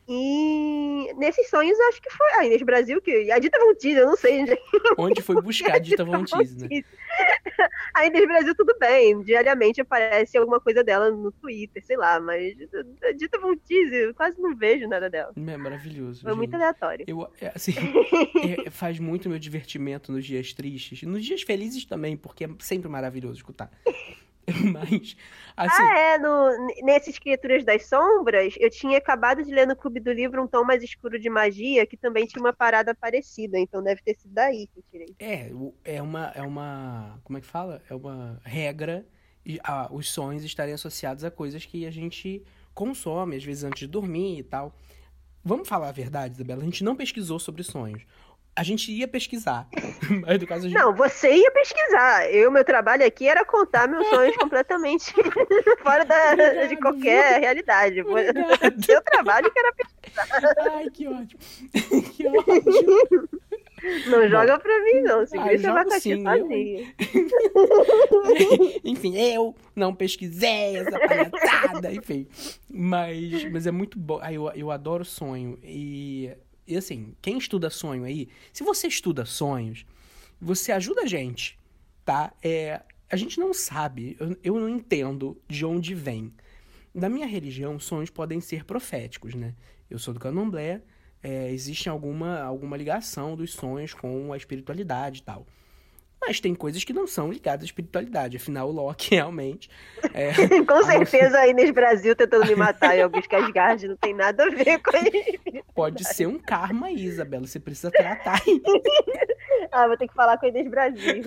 [0.07, 2.27] e nesses sonhos eu acho que foi.
[2.33, 3.31] A Inês Brasil, que.
[3.31, 4.61] A Dita Von Teese, eu não sei, gente.
[4.97, 6.83] Onde foi buscar a Dita Von Teese, né?
[7.93, 9.21] A Inês Brasil, tudo bem.
[9.21, 12.55] Diariamente aparece alguma coisa dela no Twitter, sei lá, mas
[13.17, 15.33] Dita Von eu quase não vejo nada dela.
[15.35, 16.21] É maravilhoso.
[16.21, 17.05] Foi muito aleatório.
[17.07, 17.73] Eu, é, assim,
[18.65, 21.03] é, faz muito meu divertimento nos dias tristes.
[21.03, 23.71] Nos dias felizes também, porque é sempre maravilhoso escutar.
[24.71, 25.15] Mas,
[25.55, 29.99] assim, Ah, é, no, nesses Criaturas das Sombras, eu tinha acabado de ler no Clube
[29.99, 33.81] do Livro um tom mais escuro de magia, que também tinha uma parada parecida, então
[33.81, 35.15] deve ter sido daí que eu tirei.
[35.19, 35.51] é,
[35.85, 37.81] é uma, é uma, como é que fala?
[37.89, 39.05] É uma regra,
[39.63, 43.87] ah, os sonhos estarem associados a coisas que a gente consome, às vezes antes de
[43.87, 44.75] dormir e tal.
[45.43, 46.61] Vamos falar a verdade, Isabela?
[46.61, 48.03] A gente não pesquisou sobre sonhos.
[48.55, 49.67] A gente ia pesquisar,
[50.21, 50.77] mas no caso a gente...
[50.77, 52.31] Não, você ia pesquisar.
[52.31, 55.11] Eu, meu trabalho aqui era contar meus sonhos completamente
[55.81, 58.01] fora da, de qualquer realidade.
[58.01, 58.85] Obrigado.
[58.85, 59.73] Seu trabalho que era
[60.75, 61.39] Ai, que ótimo.
[62.15, 63.29] que ótimo.
[64.07, 65.25] Não joga pra mim, não.
[65.25, 66.47] Segura Ah, jogo abacaxi sim, eu.
[68.83, 72.27] Enfim, eu não pesquisei essa palhaçada, enfim.
[72.69, 74.19] Mas, mas é muito bom.
[74.21, 75.59] Ah, eu, eu adoro sonho.
[75.63, 76.31] E,
[76.67, 79.85] e assim, quem estuda sonho aí, se você estuda sonhos,
[80.39, 81.59] você ajuda a gente,
[82.05, 82.33] tá?
[82.41, 86.33] É, a gente não sabe, eu, eu não entendo de onde vem.
[86.93, 89.55] Na minha religião, sonhos podem ser proféticos, né?
[89.89, 90.81] Eu sou do candomblé,
[91.21, 95.47] é, existe alguma, alguma ligação dos sonhos com a espiritualidade e tal.
[96.25, 98.37] Mas tem coisas que não são ligadas à espiritualidade.
[98.37, 99.69] Afinal, o Loki realmente.
[100.13, 100.31] É,
[100.65, 104.49] com certeza a Inês Brasil tentando me matar em alguns Casgard não tem nada a
[104.49, 105.63] ver com isso.
[105.75, 107.45] Pode ser um karma, Isabela.
[107.45, 108.41] Você precisa tratar.
[109.71, 111.23] ah, vou ter que falar com a Inês Brasil.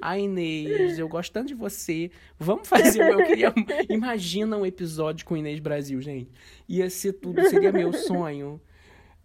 [0.00, 2.10] Ai, Inês, eu gosto tanto de você.
[2.38, 3.02] Vamos fazer.
[3.12, 3.52] Eu queria.
[3.90, 6.30] Imagina um episódio com Inês Brasil, gente.
[6.68, 8.60] Ia ser tudo, seria meu sonho.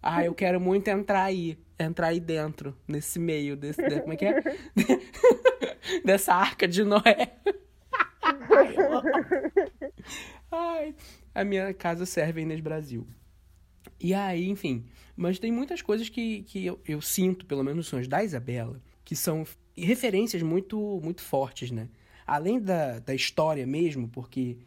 [0.06, 1.58] Ah, eu quero muito entrar aí.
[1.78, 3.82] Entrar aí dentro, nesse meio, desse.
[3.82, 4.42] De, como é que é?
[6.04, 7.32] Dessa arca de Noé.
[10.52, 10.94] Ai,
[11.34, 13.06] a minha casa serve Inês Brasil.
[13.98, 14.84] E aí, enfim.
[15.16, 18.82] Mas tem muitas coisas que, que eu, eu sinto, pelo menos nos sonhos da Isabela,
[19.06, 21.88] que são referências muito, muito fortes, né?
[22.26, 24.58] Além da, da história mesmo, porque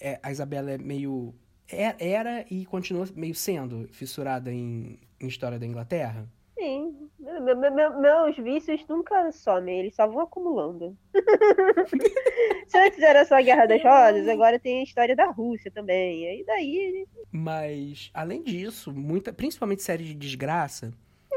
[0.00, 1.34] é, a Isabela é meio
[1.70, 6.28] era e continua meio sendo fissurada em, em história da Inglaterra?
[6.58, 7.08] Sim.
[7.18, 10.96] Me, me, meus vícios nunca somem, eles só vão acumulando.
[12.66, 16.40] Se antes era só a Guerra das Rosas, agora tem a história da Rússia também.
[16.40, 17.06] E daí.
[17.30, 20.92] Mas, além disso, muita, principalmente série de desgraça,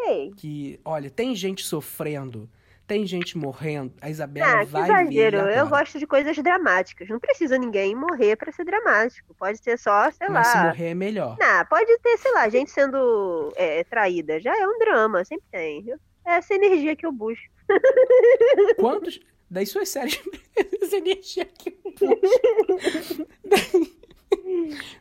[0.07, 0.31] Ei.
[0.35, 2.49] que, olha, tem gente sofrendo
[2.91, 5.37] tem gente morrendo, a Isabela ah, vai exagero.
[5.37, 7.07] Eu gosto de coisas dramáticas.
[7.07, 9.33] Não precisa ninguém morrer para ser dramático.
[9.33, 10.51] Pode ser só, sei Mas lá.
[10.51, 11.37] se morrer é melhor.
[11.39, 14.41] Não, pode ter, sei lá, gente sendo é, traída.
[14.41, 15.89] Já é um drama, sempre tem.
[16.25, 17.47] É essa energia que eu busco.
[18.77, 20.21] Quantos das suas séries
[20.81, 23.27] essa energia que eu busco?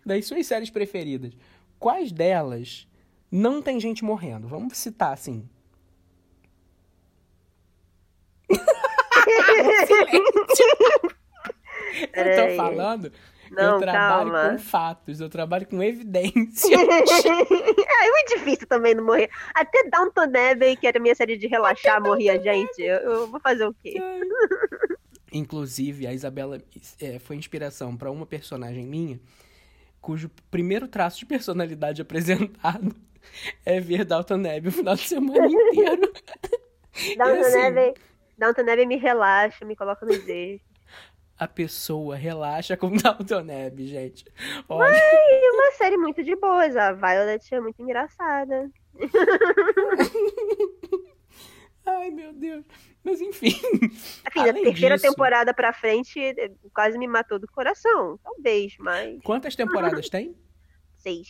[0.07, 1.33] das suas séries preferidas,
[1.77, 2.87] quais delas
[3.29, 4.47] não tem gente morrendo?
[4.47, 5.49] Vamos citar assim.
[12.15, 13.13] Eu tô falando,
[13.51, 14.51] não, eu trabalho calma.
[14.51, 16.71] com fatos, eu trabalho com evidências.
[16.71, 19.29] é muito difícil também não morrer.
[19.55, 22.81] Até Downton Abbey, que era minha série de relaxar, morria gente.
[22.81, 23.95] Eu, eu, vou fazer o quê?
[25.33, 26.61] Inclusive, a Isabela
[27.01, 29.21] é, foi inspiração para uma personagem minha,
[30.01, 32.95] cujo primeiro traço de personalidade apresentado
[33.65, 36.13] é ver Downton Abbey o final de semana inteiro.
[37.17, 37.95] Downton assim, Abbey
[38.41, 40.67] Downton Abbey me relaxa, me coloca no eixos.
[41.39, 44.25] A pessoa relaxa com Downton Abbey, gente.
[44.67, 44.95] Olha.
[44.95, 46.75] Ai, uma série muito de boas.
[46.75, 48.71] A Violet é muito engraçada.
[51.85, 52.65] Ai, meu Deus.
[53.05, 53.61] Mas enfim.
[54.25, 55.09] Assim, a terceira disso...
[55.09, 56.19] temporada pra frente
[56.75, 58.19] quase me matou do coração.
[58.23, 59.21] Talvez, mas.
[59.23, 60.35] Quantas temporadas tem?
[60.97, 61.29] Seis.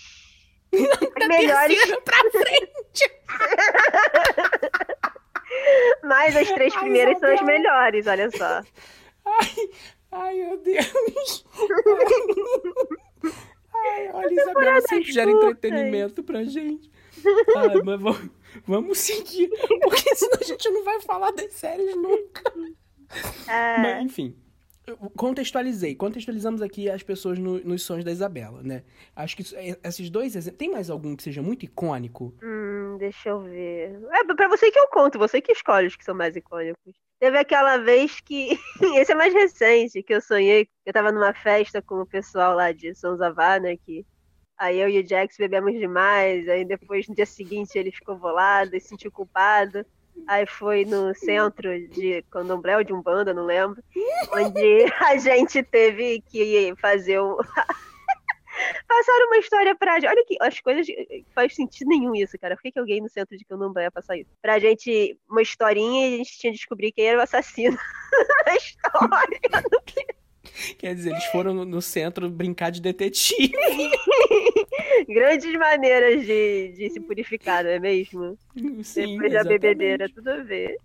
[0.72, 1.76] As melhores.
[2.04, 3.10] pra frente!
[6.02, 8.62] Mas as três primeiras são as melhores, olha só.
[9.24, 9.70] Ai,
[10.12, 11.44] ai meu Deus.
[13.72, 16.90] Ai, olha, Isabela sempre gera entretenimento pra gente.
[17.56, 18.30] Ai, mas vamos,
[18.66, 19.50] vamos seguir,
[19.82, 22.52] porque senão a gente não vai falar das séries nunca.
[23.48, 23.78] É...
[23.78, 24.36] Mas, enfim
[25.16, 28.82] contextualizei, contextualizamos aqui as pessoas no, nos sonhos da Isabela, né?
[29.14, 30.58] Acho que é, esses dois exemplos.
[30.58, 32.34] Tem mais algum que seja muito icônico?
[32.42, 34.00] Hum, deixa eu ver.
[34.12, 36.94] É pra você que eu conto, você que escolhe os que são mais icônicos.
[37.18, 38.58] Teve aquela vez que.
[38.96, 40.68] Esse é mais recente, que eu sonhei.
[40.86, 44.04] Eu tava numa festa com o pessoal lá de São Zavana, que
[44.60, 48.76] Aí eu e o Jax bebemos demais, aí depois no dia seguinte ele ficou bolado
[48.76, 49.86] e se sentiu culpado.
[50.26, 53.82] Aí foi no centro de candomblé ou de umbanda, não lembro,
[54.32, 57.36] onde a gente teve que fazer um...
[58.86, 60.10] Passaram uma história pra gente.
[60.10, 60.86] Olha que as coisas.
[61.34, 62.56] Faz sentido nenhum isso, cara.
[62.56, 64.30] Por que, que alguém no centro de Candomblé ia passar isso?
[64.42, 67.78] Pra gente, uma historinha e a gente tinha de descobrir quem era o assassino
[68.44, 69.40] da história.
[70.78, 73.52] Quer dizer, eles foram no centro brincar de detetive.
[75.08, 78.38] Grandes maneiras de, de se purificar, não é mesmo?
[78.82, 80.76] Sim, Depois da bebedeira, tudo a ver.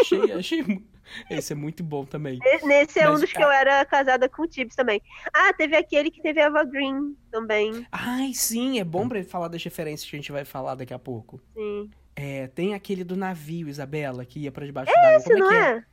[0.00, 0.82] Achei, achei.
[1.30, 2.38] Esse é muito bom também.
[2.64, 5.00] Nesse é Mas, um dos que eu era casada com o Tibbs também.
[5.32, 7.86] Ah, teve aquele que teve Eva Green também.
[7.90, 10.92] Ai, sim, é bom pra ele falar das referências que a gente vai falar daqui
[10.92, 11.40] a pouco.
[11.54, 11.90] Sim.
[12.14, 15.16] É, tem aquele do navio, Isabela, que ia pra debaixo é d'água.
[15.16, 15.84] Esse, Como é não é?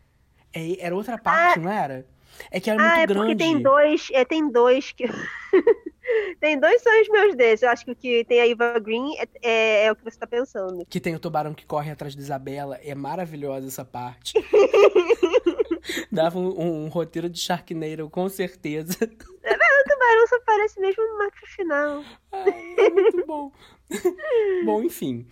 [0.53, 0.71] é?
[0.71, 0.81] é?
[0.81, 2.05] Era outra parte, ah, não era?
[2.51, 3.27] É que era ah, muito é grande.
[3.27, 5.05] porque tem dois, é, tem dois que.
[6.39, 7.63] tem dois sonhos meus desses.
[7.63, 10.17] Eu acho que o que tem a Eva Green é, é, é, o que você
[10.17, 10.85] tá pensando.
[10.85, 12.79] Que tem o tubarão que corre atrás de Isabela.
[12.83, 14.33] É maravilhosa essa parte.
[16.11, 18.97] Dava um, um, roteiro de Sharknado, com certeza.
[19.01, 22.03] É, o tubarão só aparece mesmo no marco final.
[22.31, 23.51] Ai, é muito bom.
[24.65, 25.27] bom, enfim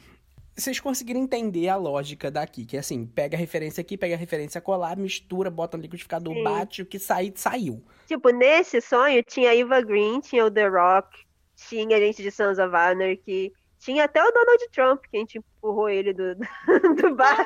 [0.55, 4.17] vocês conseguiram entender a lógica daqui, que é assim, pega a referência aqui, pega a
[4.17, 6.43] referência colar, mistura, bota no liquidificador, Sim.
[6.43, 7.83] bate, o que sair, saiu.
[8.07, 11.09] Tipo, nesse sonho tinha a Eva Green, tinha o The Rock,
[11.55, 15.37] tinha a gente de Sons of Anarchy, Tinha até o Donald Trump, que a gente
[15.39, 16.35] empurrou ele do,
[16.95, 17.43] do barco.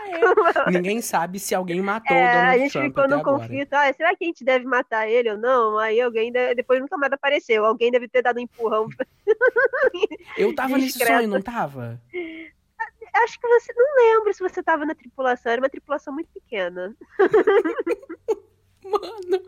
[0.56, 0.72] Ah, é.
[0.72, 3.74] Ninguém sabe se alguém matou É, o Donald a gente Trump ficou no conflito.
[3.74, 5.80] Ah, será que a gente deve matar ele ou não?
[5.80, 7.66] Aí alguém de- depois nunca mais apareceu.
[7.66, 8.88] Alguém deve ter dado um empurrão.
[10.38, 11.14] Eu tava nesse Discreto.
[11.14, 12.00] sonho, não tava?
[13.24, 15.52] Acho que você não lembro se você tava na tripulação.
[15.52, 16.96] Era uma tripulação muito pequena.
[18.84, 19.44] Mano,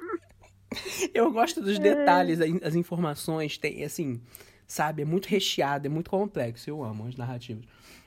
[1.14, 4.22] eu gosto dos detalhes, a- as informações, tem, assim,
[4.68, 7.66] sabe, é muito recheado, é muito complexo, eu amo as narrativas.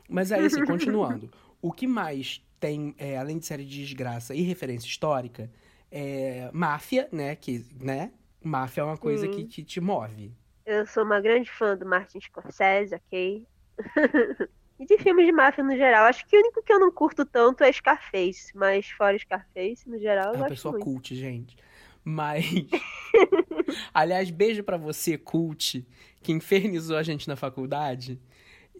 [0.09, 1.31] Mas aí, assim, continuando,
[1.63, 5.51] o que mais tem, é, além de série de desgraça e referência histórica,
[5.91, 9.47] é máfia, né, que, né, máfia é uma coisa que, Sim.
[9.47, 10.33] que te move.
[10.65, 13.47] Eu sou uma grande fã do Martin Scorsese, ok?
[14.79, 16.07] e de filmes de máfia no geral.
[16.07, 18.51] Acho que o único que eu não curto tanto é Scarface.
[18.55, 20.85] Mas fora Scarface, no geral, É eu uma gosto pessoa muito.
[20.85, 21.57] cult, gente.
[22.05, 22.45] Mas.
[23.95, 25.87] Aliás, beijo pra você, cult,
[26.23, 28.19] que infernizou a gente na faculdade.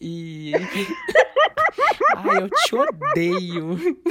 [0.01, 0.53] E.
[2.17, 3.79] Ai, eu te odeio.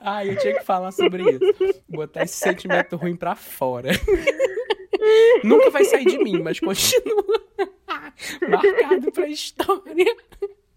[0.00, 1.82] Ai, eu tinha que falar sobre isso.
[1.88, 3.90] Botar esse sentimento ruim pra fora.
[5.44, 7.39] Nunca vai sair de mim, mas continua
[8.50, 10.16] marcado pra história.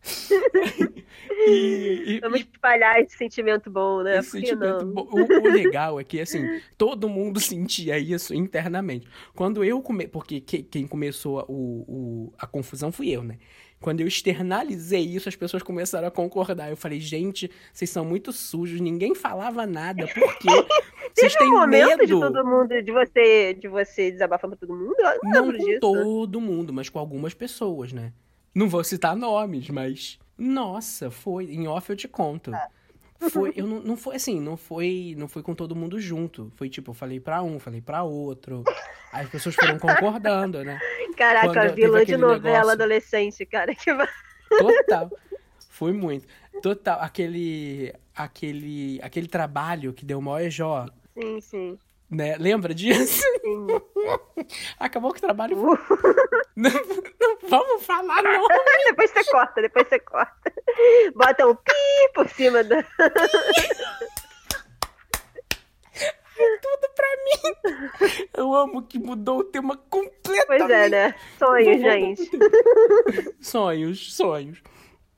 [1.47, 4.19] E, e- Vamos espalhar esse sentimento bom, né?
[4.19, 4.93] esse Por que sentimento não?
[4.93, 9.07] bo- O, o legal é que, assim, todo mundo sentia isso internamente.
[9.33, 10.07] Quando eu come...
[10.07, 13.37] Porque que- quem começou a- o, o- a confusão fui eu, né?
[13.83, 16.69] Quando eu externalizei isso, as pessoas começaram a concordar.
[16.69, 20.07] Eu falei, gente, vocês são muito sujos, ninguém falava nada.
[20.07, 20.47] Por quê?
[21.13, 22.05] Vocês Teve um têm momento medo.
[22.07, 24.95] de todo mundo, de você, de você desabafando pra todo mundo?
[24.97, 25.79] Eu não, Não com disso.
[25.79, 28.11] todo mundo, mas com algumas pessoas, né?
[28.55, 30.17] Não vou citar nomes, mas.
[30.35, 31.53] Nossa, foi.
[31.53, 32.51] Em off eu te conto.
[33.29, 36.51] Foi, eu não, não foi assim, não foi, não foi com todo mundo junto.
[36.55, 38.63] Foi tipo, eu falei pra um, falei pra outro.
[39.11, 40.79] Aí as pessoas foram concordando, né?
[41.15, 42.71] Caraca, Quando vilã de novela negócio.
[42.71, 43.73] adolescente, cara.
[43.75, 43.91] Que...
[44.57, 45.11] Total.
[45.69, 46.27] Foi muito.
[46.61, 46.99] Total.
[47.01, 50.59] Aquele, aquele, aquele trabalho que deu maior EJ,
[51.13, 51.79] Sim, sim.
[52.13, 52.35] Né?
[52.37, 53.23] Lembra disso?
[54.79, 55.57] Acabou que o trabalho.
[56.55, 58.47] Não, não vamos falar, não.
[58.85, 60.53] depois você corta, depois você corta.
[61.15, 61.71] Bota um pi
[62.13, 62.83] por cima da.
[66.61, 67.55] tudo pra mim.
[68.37, 70.45] Eu amo que mudou o tema completamente.
[70.45, 71.15] Pois é, né?
[71.39, 72.29] Sonho, gente.
[73.41, 74.61] Sonhos, sonhos.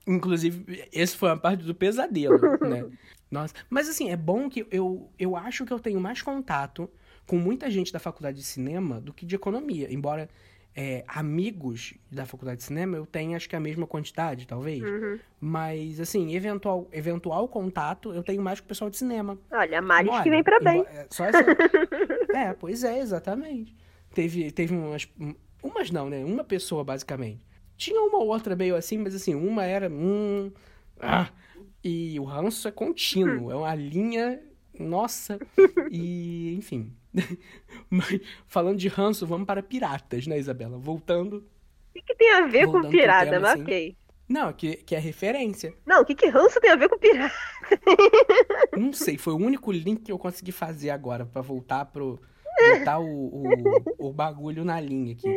[0.08, 2.86] Inclusive, esse foi uma parte do pesadelo, né?
[3.30, 6.90] Nossa, mas assim, é bom que eu, eu acho que eu tenho mais contato
[7.26, 9.92] com muita gente da faculdade de cinema do que de economia.
[9.92, 10.30] Embora
[10.76, 14.84] é, amigos da faculdade de cinema eu tenha acho que a mesma quantidade, talvez.
[14.84, 15.20] Uhum.
[15.40, 19.38] Mas, assim, eventual, eventual contato eu tenho mais com o pessoal de cinema.
[19.52, 20.86] Olha, males que vem pra bem.
[20.88, 21.40] é, Só essa...
[22.36, 23.76] é, pois é, exatamente.
[24.14, 25.08] Teve, teve umas.
[25.64, 26.24] Umas não, né?
[26.24, 27.42] Uma pessoa, basicamente.
[27.78, 29.90] Tinha uma ou outra meio assim, mas assim, uma era.
[29.90, 30.52] Hum,
[31.00, 31.30] ah,
[31.84, 33.52] e o ranço é contínuo.
[33.52, 34.42] É uma linha.
[34.80, 35.40] Nossa.
[35.92, 36.92] E, enfim.
[37.90, 40.78] Mas, falando de ranço, vamos para piratas, né, Isabela?
[40.78, 41.38] Voltando.
[41.38, 43.30] O que, que tem a ver com pirata?
[43.30, 43.62] tema, Mas assim.
[43.62, 43.98] ok.
[44.28, 45.74] Não, que, que é referência.
[45.86, 47.34] Não, o que, que ranço tem a ver com pirata?
[48.76, 52.20] Não sei, foi o único link que eu consegui fazer agora pra voltar pro.
[52.80, 55.28] Botar o, o, o bagulho na linha aqui.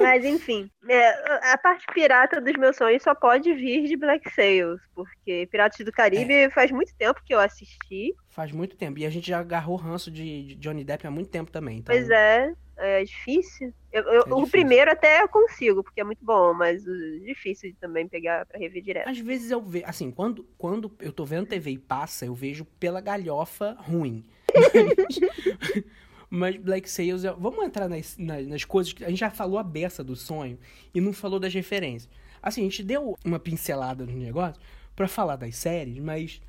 [0.00, 4.80] Mas enfim, é, a parte pirata dos meus sonhos só pode vir de Black Sails,
[4.94, 6.50] porque Piratas do Caribe É.
[6.50, 8.14] faz muito tempo que eu assisti.
[8.28, 8.98] Faz muito tempo.
[8.98, 11.78] E a gente já agarrou ranço de, de Johnny Depp há muito tempo também.
[11.78, 13.72] Então, Pois é, é difícil.
[13.92, 14.50] Eu- eu- o difícil.
[14.50, 18.58] primeiro até eu consigo, porque é muito bom, mas o difícil de também pegar pra
[18.58, 19.08] rever direto.
[19.08, 19.84] Às vezes eu vejo.
[19.86, 24.22] Assim, quando, quando eu tô vendo TV e passa, eu vejo pela galhofa ruim.
[26.28, 29.58] Mas Black Sails, é- vamos entrar nas, nas, nas coisas que a gente já falou
[29.58, 30.58] a beça do sonho
[30.94, 32.10] e não falou das referências.
[32.42, 34.60] Assim, a gente deu uma pincelada no negócio
[34.94, 36.40] pra falar das séries, mas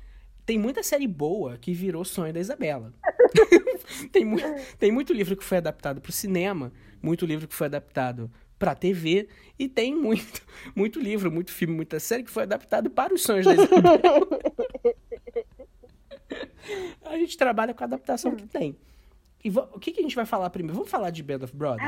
[0.46, 2.92] tem muita série boa que virou sonho da Isabela.
[4.10, 4.38] tem, mu
[4.78, 9.28] tem muito livro que foi adaptado pro cinema, muito livro que foi adaptado pra TV
[9.58, 10.42] e tem muito,
[10.74, 14.26] muito livro, muito filme, muita série que foi adaptado para os sonhos da Isabela.
[17.04, 18.76] a gente trabalha com a adaptação que tem.
[19.44, 20.74] E o que, que a gente vai falar primeiro?
[20.74, 21.86] Vamos falar de Band of Brothers?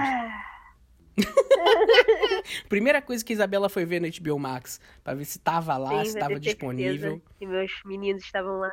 [2.69, 6.05] Primeira coisa que a Isabela foi ver no HBO Max, pra ver se tava lá,
[6.05, 7.21] Sim, se tava disponível.
[7.39, 8.73] Que meus meninos estavam lá.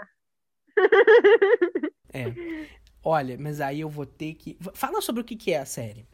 [2.13, 2.26] É.
[3.04, 4.58] Olha, mas aí eu vou ter que.
[4.74, 6.08] Fala sobre o que, que é a série.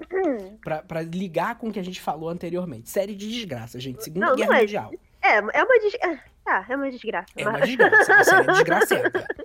[0.64, 2.90] Pra, pra ligar com o que a gente falou anteriormente.
[2.90, 4.04] Série de desgraça, gente.
[4.04, 4.62] Segunda Não, não Guerra é.
[4.62, 4.92] Mundial.
[5.22, 5.96] É, é uma des...
[6.04, 7.28] ah, Tá, é uma desgraça.
[7.38, 8.16] É uma desgraça.
[8.16, 9.28] A série é desgracenta.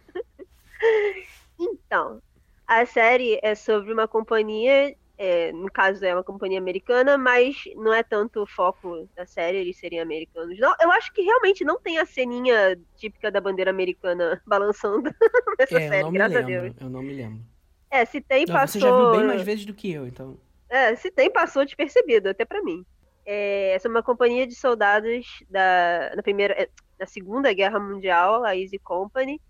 [1.60, 2.23] Então,
[2.69, 7.92] a série é sobre uma companhia É, no caso é uma companhia americana, mas não
[7.92, 10.58] é tanto o foco da série eles serem americanos.
[10.60, 15.10] Não, eu acho que realmente não tem a ceninha típica da bandeira americana balançando
[15.58, 16.42] nessa É, série, graças a lembro.
[16.42, 16.75] Deus.
[16.81, 17.44] Eu não me lembro.
[17.90, 18.66] É, se tem, Não, passou.
[18.66, 20.37] Você já viu bem mais vezes do que eu, então.
[20.71, 22.85] É, se tem, passou despercebido, até pra mim.
[23.25, 28.44] É, essa é uma companhia de soldados da, na primeira, é, na Segunda Guerra Mundial,
[28.44, 29.40] a Easy Company.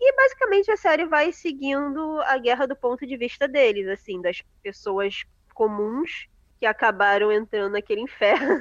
[0.00, 4.42] E basicamente a série vai seguindo a guerra do ponto de vista deles, assim, das
[4.62, 5.24] pessoas
[5.54, 6.26] comuns
[6.58, 8.58] que acabaram entrando naquele inferno.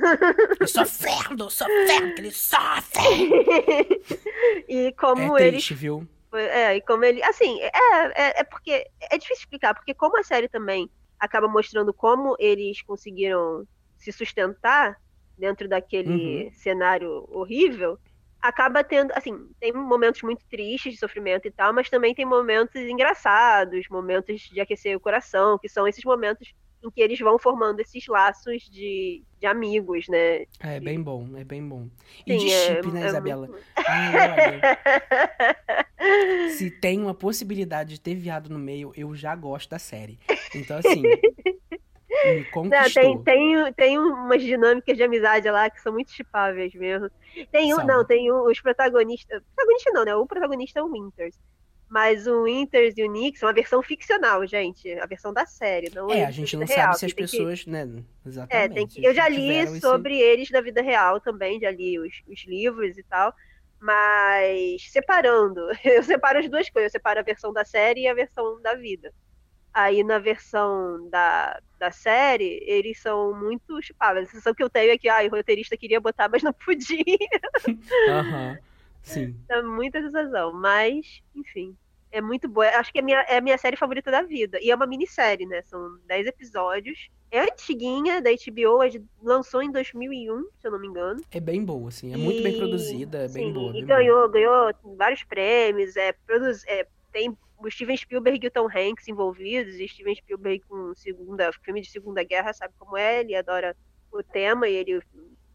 [0.59, 3.01] Eu sou ferro, sou ferro, que ele sofre!
[4.67, 6.07] e como é eles triste, viu?
[6.33, 7.23] É, e como ele.
[7.23, 7.71] Assim, é,
[8.15, 8.85] é, é porque.
[9.09, 13.65] É difícil explicar, porque como a série também acaba mostrando como eles conseguiram
[13.97, 14.99] se sustentar
[15.37, 16.51] dentro daquele Uhum.
[16.53, 17.97] cenário horrível,
[18.47, 19.11] acaba tendo.
[19.13, 24.41] Assim, tem momentos muito tristes de sofrimento e tal, mas também tem momentos engraçados, momentos
[24.41, 28.61] de aquecer o coração, que são esses momentos em que eles vão formando esses laços
[28.63, 30.45] de, de amigos, né?
[30.59, 31.89] É bem bom, é bem bom.
[32.27, 33.47] E Sim, de é- chip, né, é Isabela?
[33.47, 34.61] muito- Ai, olha,
[36.49, 40.19] se tem uma possibilidade de ter viado no meio, eu já gosto da série.
[40.53, 41.01] Então, assim,
[42.33, 43.01] me Não, conquistou.
[43.01, 47.09] tem, tem, tem umas dinâmicas de amizade lá que são muito chipáveis mesmo.
[47.51, 49.41] Tem um, não, tem um, os protagonistas.
[49.55, 50.15] Protagonista não, né?
[50.15, 51.35] O protagonista é o Winters.
[51.87, 54.91] Mas o Winters e o Nick são a versão ficcional, gente.
[54.99, 55.91] A versão da série.
[55.93, 58.27] Não É, é a gente não real, sabe se as tem que- pessoas, né, É,
[58.27, 58.73] exatamente.
[58.73, 59.05] tem que...
[59.05, 62.43] eu já li tiveram esse- sobre eles da vida real também, já li os, os
[62.47, 63.31] livros e tal.
[63.79, 68.13] Mas separando, eu separo as duas coisas, eu separo a versão da série e a
[68.15, 69.13] versão da vida.
[69.75, 74.29] Aí na versão da, da série, eles são muito chipáveis.
[74.29, 77.03] A sensação que eu tenho é que ah, o roteirista queria botar, mas não podia.
[78.07, 78.57] Aham,
[79.03, 79.35] sim.
[79.47, 80.53] Dá muita sensação.
[80.53, 81.77] Mas, enfim,
[82.11, 82.67] é muito boa.
[82.77, 84.59] Acho que é a minha, é a minha série favorita da vida.
[84.61, 85.61] E é uma minissérie, né?
[85.63, 87.09] São 10 episódios.
[87.31, 91.25] É antiguinha, da HBO, é de- lançou em 2001, se eu não me engano.
[91.29, 92.11] É bem boa, assim.
[92.13, 93.77] É muito bem E- produzida, é bem sim, boa.
[93.77, 93.85] E bem boa.
[93.85, 99.07] ganhou, ganhou vários prêmios, é, produz, é, tem o Steven Spielberg e o Tom Hanks
[99.07, 103.75] envolvidos, e Steven Spielberg com segunda, filme de Segunda Guerra, sabe como é, ele adora
[104.11, 105.01] o tema e ele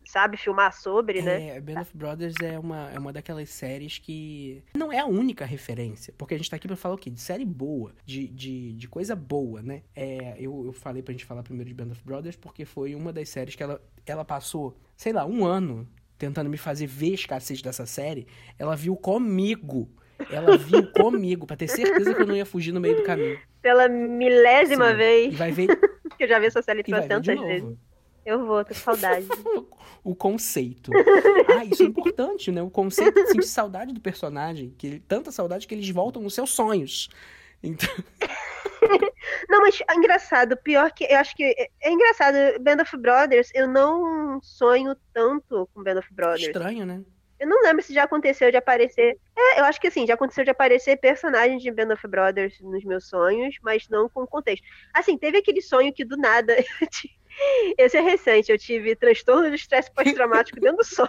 [0.05, 1.57] sabe filmar sobre, né?
[1.57, 5.45] É, Band of Brothers é uma, é uma daquelas séries que não é a única
[5.45, 7.11] referência, porque a gente tá aqui pra falar o quê?
[7.11, 9.83] De série boa, de, de, de coisa boa, né?
[9.95, 13.13] É, eu, eu falei pra gente falar primeiro de Band of Brothers porque foi uma
[13.13, 15.89] das séries que ela, ela passou, sei lá, um ano
[16.19, 18.27] tentando me fazer ver as cacetes dessa série.
[18.59, 19.89] Ela viu comigo.
[20.31, 23.39] Ela viu comigo, pra ter certeza que eu não ia fugir no meio do caminho.
[23.63, 24.93] Pela milésima Sim.
[24.93, 25.69] E vez, vai ver,
[26.17, 27.77] que eu já vi essa série e tantas vezes.
[28.25, 29.27] Eu vou, tô com saudade.
[30.05, 30.93] o conceito.
[31.49, 32.63] Ah, isso é importante, né?
[32.63, 34.75] O conceito de sentir saudade do personagem.
[34.77, 37.09] Que tanta saudade que eles voltam nos seus sonhos.
[37.63, 37.89] Então,
[39.49, 43.51] Não, mas é engraçado, pior que eu acho que é, é engraçado, Band of Brothers,
[43.55, 46.47] eu não sonho tanto com Band of Brothers.
[46.47, 47.03] estranho, né?
[47.41, 49.19] Eu não lembro se já aconteceu de aparecer.
[49.35, 52.85] É, eu acho que assim, já aconteceu de aparecer personagens de Band of Brothers nos
[52.85, 54.63] meus sonhos, mas não com contexto.
[54.93, 56.55] Assim, teve aquele sonho que do nada.
[57.79, 61.09] Esse é recente, eu tive transtorno de estresse pós-traumático dentro do sonho,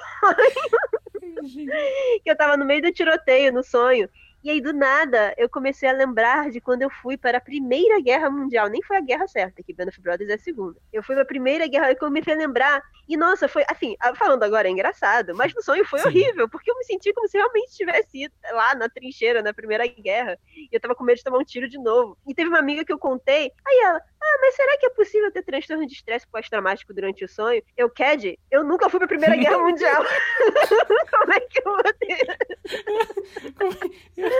[2.24, 4.08] que eu tava no meio do tiroteio no sonho.
[4.44, 8.02] E aí, do nada, eu comecei a lembrar de quando eu fui para a Primeira
[8.02, 8.70] Guerra Mundial.
[8.70, 10.80] Nem foi a guerra certa, que Band of Brothers é a segunda.
[10.92, 12.82] Eu fui para a Primeira Guerra e comecei a lembrar.
[13.08, 16.08] E, nossa, foi, assim, falando agora é engraçado, mas no sonho foi Sim.
[16.08, 19.86] horrível, porque eu me senti como se realmente estivesse ido lá na trincheira, na Primeira
[19.86, 20.39] Guerra.
[20.56, 22.18] E eu tava com medo de tomar um tiro de novo.
[22.28, 25.32] E teve uma amiga que eu contei, aí ela, ah, mas será que é possível
[25.32, 27.62] ter transtorno de estresse pós-traumático durante o sonho?
[27.76, 30.04] Eu, Cad, eu nunca fui para a Primeira Guerra Mundial.
[31.12, 32.38] como é que eu vou ter?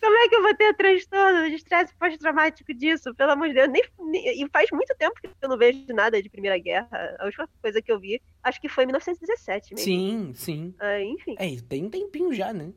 [0.00, 3.14] Como é que eu vou ter transtorno de estresse pós-traumático disso?
[3.14, 6.22] Pelo amor de Deus, nem, nem- e faz muito tempo que eu não vejo nada
[6.22, 7.16] de Primeira Guerra.
[7.18, 9.84] A última coisa que eu vi, acho que foi em 1917 mesmo.
[9.84, 10.74] Sim, sim.
[10.78, 12.72] Ah, enfim, É, tem um tempinho já, né?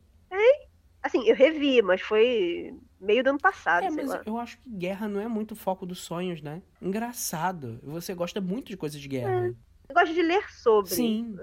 [1.01, 4.23] assim, eu revi, mas foi meio do ano passado, É, mas lá.
[4.25, 6.61] eu acho que guerra não é muito o foco dos sonhos, né?
[6.81, 7.79] Engraçado.
[7.83, 9.53] Você gosta muito de coisas de guerra.
[9.89, 10.91] Eu gosto de ler sobre.
[10.91, 11.37] Sim.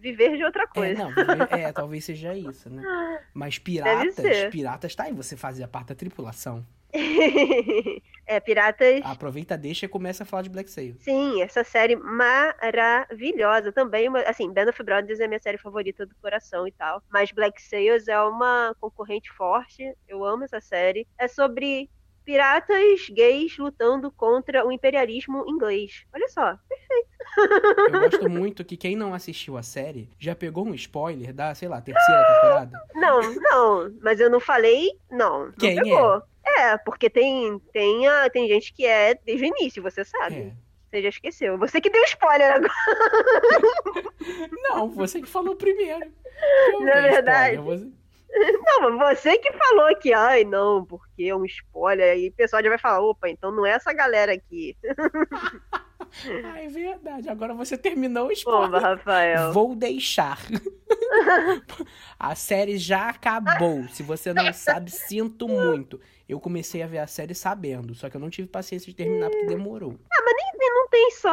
[0.00, 1.04] Viver de outra É, coisa.
[1.04, 2.82] não, viver- é, talvez seja isso, né?
[3.32, 6.64] Mas piratas, piratas tá aí, você fazia parte da tripulação.
[8.26, 9.00] é, Piratas.
[9.04, 10.96] Aproveita, deixa e começa a falar de Black Sail.
[11.00, 14.08] Sim, essa série maravilhosa também.
[14.08, 17.02] uma- Assim, Band of Brothers é minha série favorita do coração e tal.
[17.10, 19.94] Mas Black Sails é uma concorrente forte.
[20.08, 21.06] Eu amo essa série.
[21.18, 21.90] É sobre
[22.26, 26.04] piratas gays lutando contra o imperialismo inglês.
[26.12, 26.58] Olha só.
[27.38, 31.68] Eu gosto muito que quem não assistiu a série já pegou um spoiler da, sei
[31.68, 32.78] lá, terceira temporada.
[32.94, 33.94] Não, não.
[34.02, 34.90] Mas eu não falei.
[35.10, 35.46] Não.
[35.46, 35.82] Não Quem é?
[35.82, 36.22] pegou.
[36.44, 40.34] é, porque tem, tem, a, tem gente que é desde o início, você sabe.
[40.36, 40.52] É.
[40.90, 41.58] Você já esqueceu.
[41.58, 42.72] Você que deu spoiler agora.
[44.68, 46.10] Não, você que falou primeiro.
[46.72, 47.56] Eu Não é verdade?
[47.56, 47.92] spoiler, você-
[48.28, 52.12] Não, mas você que falou que, ai, não, porque é um spoiler.
[52.12, 54.76] Aí o pessoal já vai falar, opa, então não é essa galera aqui.
[56.44, 57.28] Ah, é verdade.
[57.28, 58.80] Agora você terminou o spoiler.
[58.80, 59.52] Rafael.
[59.52, 60.38] Vou deixar.
[62.18, 63.86] a série já acabou.
[63.88, 66.00] Se você não sabe, sinto muito.
[66.28, 69.30] Eu comecei a ver a série sabendo, só que eu não tive paciência de terminar
[69.30, 69.94] porque demorou.
[70.58, 71.30] E não tem só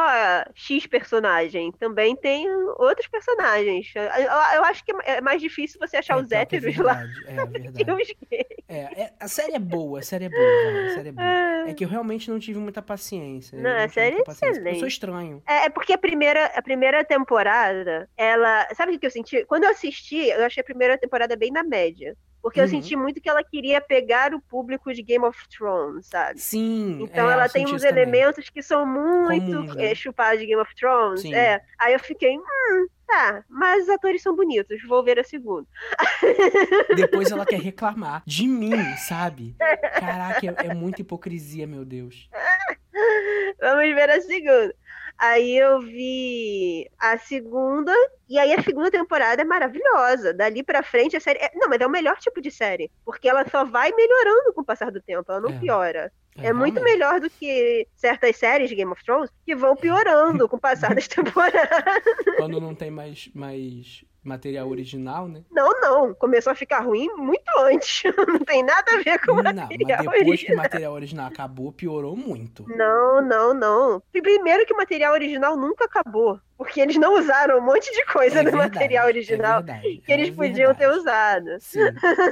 [0.54, 3.90] X personagem, também tem outros personagens.
[3.94, 6.94] Eu, eu acho que é mais difícil você achar É, os que é héteros lá
[6.94, 7.46] verdade, É
[7.82, 7.92] verdade.
[8.02, 8.08] os.
[8.68, 11.68] É, é- a série é boa, a série é boa, a série é boa.
[11.68, 13.56] É que eu realmente não tive muita paciência.
[13.56, 14.78] eu Não, a série é porque Eu excelente.
[14.78, 15.42] sou estranho.
[15.48, 18.68] É, é porque a primeira, a primeira temporada, ela.
[18.74, 19.44] Sabe o que eu senti?
[19.46, 22.16] Quando eu assisti, eu achei a primeira temporada bem na média.
[22.44, 22.68] Porque eu Uhum.
[22.68, 26.38] senti muito que ela queria pegar o público de Game of Thrones, sabe?
[26.38, 26.98] Sim.
[27.00, 28.02] Então é, ela eu tem uns isso também.
[28.02, 29.90] elementos que são muito né?
[29.90, 31.22] é, chupados de Game of Thrones.
[31.22, 31.34] Sim.
[31.34, 31.62] É.
[31.78, 35.66] Aí eu fiquei, hum, tá, mas os atores são bonitos, vou ver a segunda.
[36.94, 38.76] Depois ela quer reclamar de mim,
[39.08, 39.56] sabe?
[39.98, 42.28] Caraca, é, é muita hipocrisia, meu Deus.
[43.58, 44.74] Vamos ver a segunda.
[45.16, 47.92] Aí eu vi a segunda,
[48.28, 50.34] e aí a segunda temporada é maravilhosa.
[50.34, 51.38] Dali pra frente a série.
[51.38, 52.90] é- Não, mas é o melhor tipo de série.
[53.04, 55.58] Porque ela só vai melhorando com o passar do tempo, ela não É.
[55.58, 56.12] piora.
[56.36, 56.82] É, muito realmente.
[56.82, 60.92] melhor do que certas séries de Game of Thrones que vão piorando com o passar
[60.98, 62.02] das temporadas.
[62.36, 65.42] Quando não tem mais, mais material original, né?
[65.50, 66.14] Não, não.
[66.14, 68.02] Começou a ficar ruim muito antes.
[68.26, 70.56] Não tem nada a ver com o Não, material mas depois que o original.
[70.56, 72.64] material original acabou, piorou muito.
[72.68, 74.02] Não, não, não.
[74.10, 76.40] Primeiro que o material original nunca acabou.
[76.56, 80.02] Porque eles não usaram um monte de coisa É no verdade, material é original verdade,
[80.06, 81.46] que eles é podiam ter usado.
[81.60, 81.80] Sim,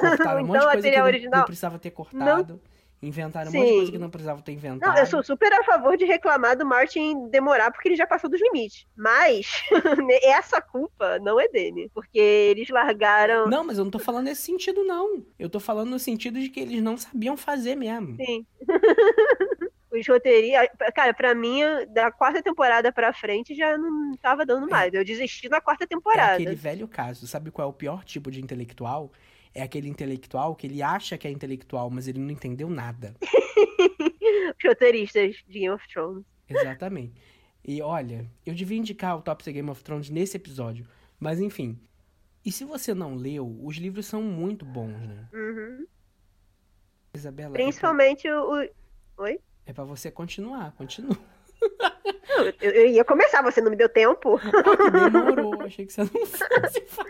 [0.01, 2.61] cortaram um monte de Então, coisa que material não, original- não precisava ter cortado.
[3.03, 3.76] Inventaram um monte de Sim.
[3.78, 4.94] coisa que não precisava ter inventado.
[4.94, 8.30] Não, eu sou super a favor de reclamar do Martin demorar porque ele já passou
[8.30, 8.86] dos limites.
[8.96, 9.64] Mas
[10.22, 11.90] essa culpa não é dele.
[11.92, 13.48] Porque eles largaram.
[13.48, 15.24] Não, mas eu não tô falando nesse sentido, não.
[15.36, 18.14] Eu tô falando no sentido de que eles não sabiam fazer mesmo.
[18.16, 18.46] Sim.
[19.90, 20.68] Os roteiristas.
[20.94, 24.94] Cara, pra mim, da quarta temporada pra frente já não tava dando mais.
[24.94, 26.34] Eu desisti na quarta É temporada.
[26.34, 27.26] aquele velho caso.
[27.26, 29.12] Sabe qual é o pior tipo de intelectual?
[29.55, 33.14] É aquele intelectual que ele acha que é intelectual, mas ele não entendeu nada.
[33.20, 33.28] Os
[34.64, 36.24] roteiristas de Game of Thrones.
[36.48, 37.14] Exatamente.
[37.66, 40.86] E olha, eu devia indicar o Top Game of Thrones nesse episódio.
[41.20, 41.78] Mas enfim.
[42.44, 45.28] E se você não leu, os livros são muito bons, né?
[45.32, 45.86] Uhum.
[47.14, 48.68] Isabela, é pra- Principalmente o.
[49.18, 49.38] Oi?
[49.66, 51.16] é pra você continuar, continua.
[52.28, 54.40] Não, eu, eu ia começar, você não me deu tempo.
[55.12, 57.09] Demorou, achei que você não fosse falar.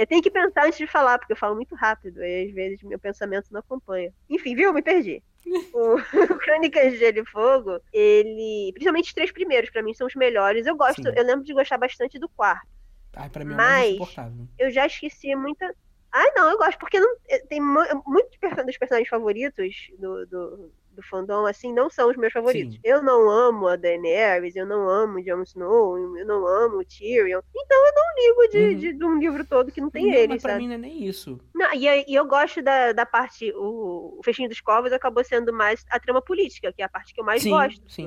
[0.00, 2.82] É, tenho que pensar antes de falar, porque eu falo muito rápido, e às vezes
[2.82, 4.12] meu pensamento não acompanha.
[4.30, 4.72] Enfim, viu?
[4.72, 5.22] Me perdi.
[5.72, 8.70] O, o Crônicas de Gelo e Fogo, ele.
[8.74, 10.66] Principalmente os três primeiros, pra mim, são os melhores.
[10.66, 11.12] Eu gosto, Sim.
[11.16, 12.66] eu lembro de gostar bastante do quarto.
[13.14, 14.46] Ai, pra mim é Mas- insuportável.
[14.58, 15.74] Eu já esqueci muita.
[16.12, 18.36] Ai, não, eu gosto, porque não, eh, tem mu- muitos
[18.66, 22.74] dos personagens favoritos do, do, do fandom, assim, não são os meus favoritos.
[22.74, 22.80] Sim.
[22.82, 27.40] Eu não amo a Daenerys, eu não amo Jon Snow, eu não amo o Tyrion.
[27.54, 28.74] Então eu não ligo de, Uhum.
[28.74, 30.62] de, de um livro todo que não tem não, eles, mas pra sabe?
[30.62, 31.38] mim não é nem isso.
[31.54, 33.52] Não, e, e eu gosto da, da parte.
[33.54, 37.14] O, o Fechinho dos Corvos acabou sendo mais a trama política, que é a parte
[37.14, 38.06] que eu mais Sim, gosto sim.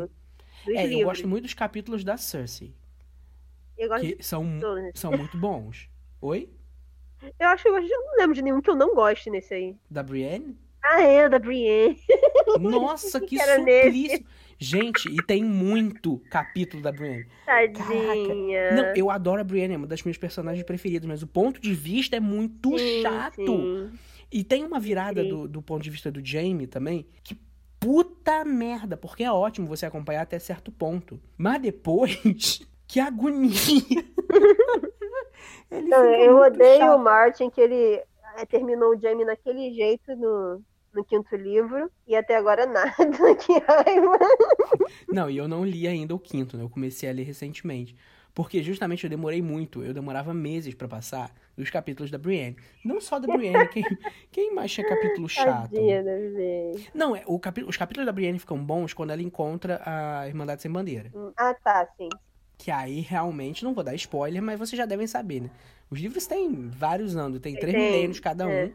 [0.65, 2.73] dos É, eu gosto muito dos capítulos da Cersei,
[3.77, 4.91] Eu, gosto de que são, todos.
[4.93, 5.89] são muito bons.
[6.21, 6.49] Oi?
[7.39, 9.77] eu acho que eu eu não lembro de nenhum que eu não goste nesse aí.
[9.89, 10.57] Da Brienne?
[10.83, 11.99] Ah, é, da Brienne.
[12.59, 13.55] Nossa, que nesse.
[13.55, 14.25] suplício!
[14.57, 17.27] Gente, e tem muito capítulo da Brienne.
[17.45, 18.71] Tadinha.
[18.71, 21.73] Não, eu adoro a Brienne, é uma das minhas personagens preferidas, mas o ponto de
[21.73, 23.35] vista é muito Sim, chato.
[23.43, 23.91] sim.
[24.31, 27.35] E tem uma virada do, do ponto de vista do Jaime também, que
[27.79, 31.19] puta merda, porque é ótimo você acompanhar até certo ponto.
[31.37, 33.51] Mas depois, que agonia!
[35.71, 36.95] Não, eu odeio chato.
[36.95, 37.95] o Martin, que ele
[38.37, 40.63] eh, terminou o Jamie naquele jeito no,
[40.93, 42.91] no quinto livro, e até agora nada.
[43.35, 44.17] que raiva.
[45.11, 46.63] Não, e eu não li ainda o quinto, né?
[46.63, 47.95] Eu comecei a ler recentemente.
[48.33, 52.55] Porque justamente eu demorei muito, eu demorava meses pra passar os capítulos da Brienne.
[52.81, 53.83] Não só da Brienne, quem,
[54.31, 55.75] quem mais tinha capítulo chato?
[56.93, 60.61] Não, é, o capi- os capítulos da Brienne ficam bons quando ela encontra a Irmandade
[60.61, 61.11] Sem Bandeira.
[61.13, 62.07] Hum, Ah, tá, sim.
[62.57, 65.49] Que aí realmente, não vou dar spoiler, mas vocês já devem saber, né?
[65.89, 68.51] Os livros têm vários anos, tem três milênios cada um.
[68.51, 68.71] é.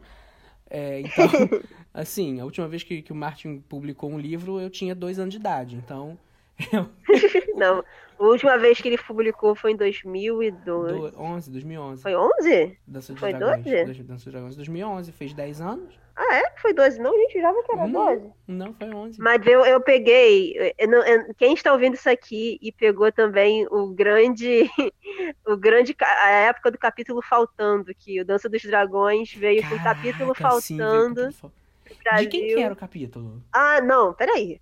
[0.69, 1.25] É, então,
[1.93, 5.33] assim, a última vez que, que o Martin publicou um livro, eu tinha dois anos
[5.33, 5.75] de idade.
[5.75, 6.17] Então,
[7.55, 7.83] não,
[8.19, 11.13] a última vez que ele publicou foi em 2002.
[11.13, 12.01] Do, 11, 2011.
[12.01, 12.77] Foi 11?
[12.87, 13.63] Dança dos Foi Dragões.
[13.63, 14.03] 12?
[14.03, 15.11] Dança dos Dragões, 2011.
[15.11, 15.99] Fez 10 anos?
[16.17, 16.59] Ah, é?
[16.61, 16.99] Foi 12?
[16.99, 17.91] Não, gente, jurava que era Hum.
[17.91, 18.33] 12.
[18.47, 19.19] Não, foi 11.
[19.21, 20.53] Mas eu, eu peguei.
[20.79, 24.63] eu eu- quem está ouvindo isso aqui e pegou também o grande.
[25.47, 25.95] O grande.
[26.01, 30.51] A época do capítulo faltando, que o Dança dos Dragões veio com o capítulo Caraca,
[30.61, 31.05] sim, veio o faltando.
[31.05, 31.53] capítulo fal-
[31.83, 33.43] pro De quem que era o capítulo?
[33.51, 34.61] Ah, não, peraí.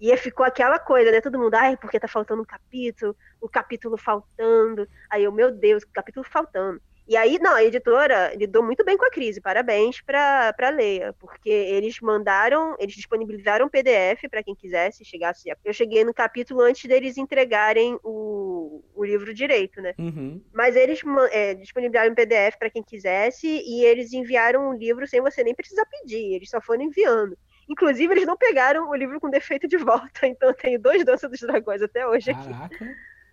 [0.00, 1.20] E ficou aquela coisa, né?
[1.20, 4.86] Todo mundo, ai, porque tá faltando um capítulo, o capítulo faltando.
[5.10, 6.80] Aí eu, meu Deus, o capítulo faltando.
[7.08, 9.40] E aí, não, a editora lidou muito bem com a crise.
[9.40, 15.48] Parabéns pra, pra Leia, porque eles mandaram, eles disponibilizaram PDF pra quem quisesse, chegasse.
[15.50, 19.94] a- Eu cheguei no capítulo antes deles entregarem o, o livro direito, né?
[19.98, 20.42] Uhum.
[20.52, 21.00] Mas eles
[21.30, 25.84] é, disponibilizaram PDF para quem quisesse e eles enviaram o livro sem você nem precisar
[25.86, 27.36] pedir, eles só foram enviando.
[27.68, 31.28] Inclusive, eles não pegaram o livro com defeito de volta, então eu tenho dois Dança
[31.28, 32.86] dos Dragões até hoje aqui, Caraca.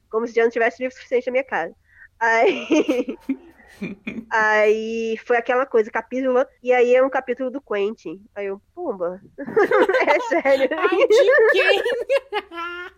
[0.09, 1.73] como se já não tivesse livro suficiente na minha casa.
[2.19, 2.67] Aí,
[4.29, 8.23] aí foi aquela coisa, capítulo, e aí é um capítulo do Quentin.
[8.35, 10.69] Aí eu, pumba, é sério.
[10.77, 11.83] Ai, de quem?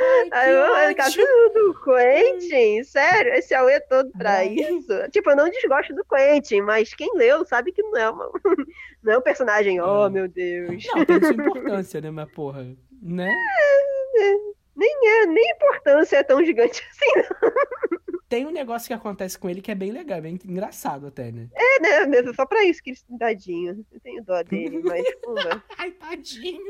[0.00, 4.48] Ai, Aí eu, que é capítulo do Quentin, sério, esse auê todo pra Ai.
[4.54, 4.92] isso.
[5.10, 8.30] Tipo, eu não desgosto do Quentin, mas quem leu sabe que não é, uma,
[9.02, 10.10] não é um personagem, oh É.
[10.10, 10.84] meu Deus.
[10.94, 12.10] Não, tem sua importância, né?
[12.10, 12.66] Mas, porra,
[13.02, 13.30] né?
[14.74, 17.28] Nem, é, nem a importância é tão gigante assim,
[18.28, 21.48] Tem um negócio que acontece com ele que é bem legal, bem engraçado até, né?
[21.54, 22.06] é, né?
[22.06, 23.84] Mesmo só pra isso que ele tadinho.
[23.92, 25.04] Eu tenho dó dele, mas.
[25.78, 26.62] Ai, tadinho.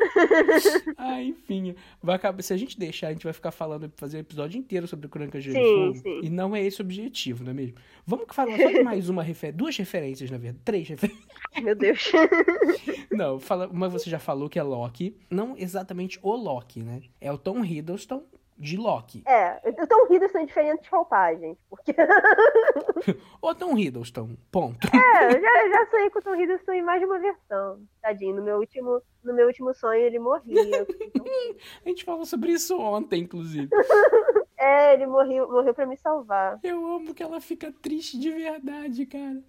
[0.96, 1.74] Ai, enfim.
[2.02, 4.86] Vai acabar, se a gente deixar, a gente vai ficar falando, fazer um episódio inteiro
[4.86, 6.20] sobre Crônicas de e Sim, sim.
[6.22, 7.76] E não é esse o objetivo, não é mesmo?
[8.04, 9.57] Vamos falar só de mais uma referência.
[9.57, 10.62] Duas referências, na verdade.
[10.64, 11.26] Três referências.
[11.62, 12.12] Meu Deus.
[13.11, 15.16] Não, fala, uma você já falou que é Loki.
[15.30, 17.00] Não exatamente o Loki, né?
[17.18, 18.22] É o Tom Hiddleston
[18.59, 19.22] de Loki.
[19.26, 21.94] É, eu tô rindo são diferentes roupagens, porque
[23.42, 24.88] O Tom Hiddleston, ponto.
[24.94, 27.80] é, eu já, já sonhei com o Tom Hiddleston em mais de uma versão.
[28.02, 30.62] Tadinho, no meu último, no meu último sonho ele morria.
[30.62, 31.24] Então,
[31.84, 33.68] A gente falou sobre isso ontem, inclusive.
[34.59, 36.59] é, ele morreu, morreu pra me salvar.
[36.62, 39.42] Eu amo que ela fica triste de verdade, cara.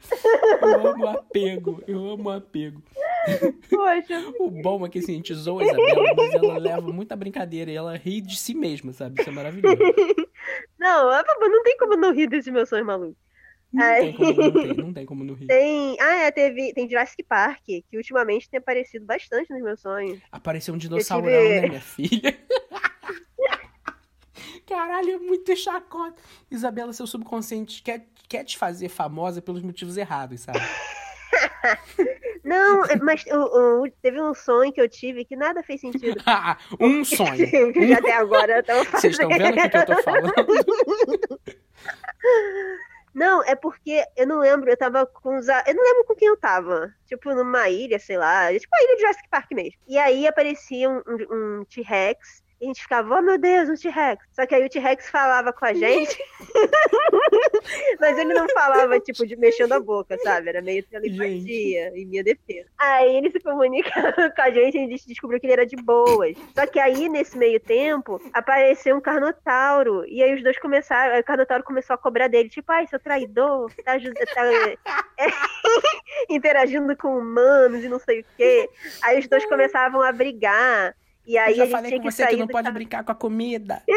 [0.62, 2.82] Eu amo apego, eu amo apego.
[3.70, 7.16] Poxa, O bom é que assim, a gente zoa a Isabela, mas ela leva muita
[7.16, 9.20] brincadeira e ela ri de si mesma, sabe?
[9.22, 9.78] Isso é maravilhoso.
[10.80, 13.16] não, papai, não tem como não rir desse meu sonho maluco.
[13.74, 15.48] Não tem como não ter, não tem como não rir.
[15.48, 15.98] Tem.
[16.00, 16.74] Ah, é, teve.
[16.74, 20.20] Tem Jurassic Park, que ultimamente tem aparecido bastante nos meus sonhos.
[20.32, 22.38] Apareceu um dinossaurão, tive- né, minha filha?
[24.68, 26.22] Caralho, é muito chacota.
[26.52, 30.60] Isabela, seu subconsciente quer, quer te fazer famosa pelos motivos errados, sabe?
[32.44, 36.22] Não, mas o- o- teve um sonho que eu tive que nada fez sentido.
[36.80, 37.74] um sonho.
[37.74, 40.34] que até agora eu tava Vocês estão vendo o que, eu tô falando?
[43.14, 45.48] Não, é porque eu não lembro, eu tava com os.
[45.48, 46.94] Eu não lembro com quem eu tava.
[47.06, 48.48] Tipo, numa ilha, sei lá.
[48.54, 49.80] Tipo a ilha de Jurassic Park mesmo.
[49.88, 52.44] E aí aparecia um, um- um T-Rex.
[52.60, 54.26] E a gente ficava, oh meu Deus, um T-Rex.
[54.32, 56.18] Só que aí o T-Rex falava com a gente.
[58.00, 60.50] mas ele não falava, tipo, de mexendo a boca, sabe?
[60.50, 62.68] Era meio telepatia em minha defesa.
[62.78, 65.76] Aí ele se comunicava com a gente e a gente descobriu que ele era de
[65.76, 66.36] boas.
[66.56, 70.04] Só que aí, nesse meio tempo, apareceu um Carnotauro.
[70.08, 71.20] E aí os dois começaram.
[71.20, 74.46] O Carnotauro começou a cobrar dele, tipo, ai, seu traidor, tá, aju- tá,
[75.20, 75.28] é,
[76.30, 78.70] interagindo com humanos e não sei o quê.
[79.04, 80.96] Aí os dois começavam a brigar.
[81.28, 82.68] E Eu aí já a gente falei tinha com que você que sair não pode
[82.68, 83.84] ca- brincar com a comida.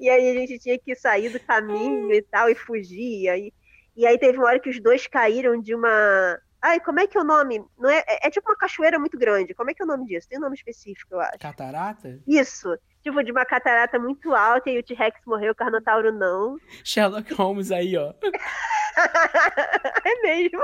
[0.00, 3.22] E aí a gente tinha que sair do caminho e tal, e fugir.
[3.22, 3.52] E aí,
[3.96, 6.38] e aí teve uma hora que os dois caíram de uma.
[6.60, 7.64] Ai, como é que é o nome?
[7.78, 9.54] Não é, é, é tipo uma cachoeira muito grande.
[9.54, 10.28] Como é que é o nome disso?
[10.28, 11.38] Tem um nome específico, eu acho.
[11.38, 12.20] Catarata?
[12.26, 12.76] Isso.
[13.02, 16.56] Tipo, de uma catarata muito alta e o T-Rex morreu, o Carnotauro não.
[16.84, 18.12] Sherlock Holmes aí, ó.
[20.04, 20.60] É mesmo.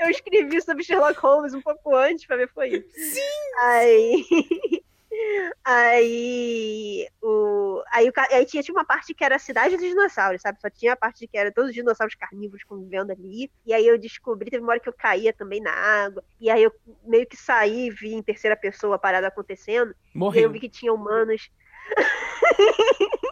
[0.00, 2.88] Eu escrevi sobre Sherlock Holmes um pouco antes pra ver foi isso.
[2.92, 3.20] Sim!
[3.60, 4.24] Aí.
[5.64, 10.40] Aí, o, aí, o, aí tinha, tinha uma parte que era a cidade dos dinossauros,
[10.40, 10.60] sabe?
[10.60, 13.50] Só tinha a parte que era todos os dinossauros carnívoros convivendo ali.
[13.66, 16.22] E aí eu descobri, teve uma hora que eu caía também na água.
[16.40, 16.72] E aí eu
[17.04, 19.90] meio que saí e vi em terceira pessoa a parada acontecendo.
[19.90, 20.50] E aí eu Morreu.
[20.50, 21.50] vi que tinha humanos.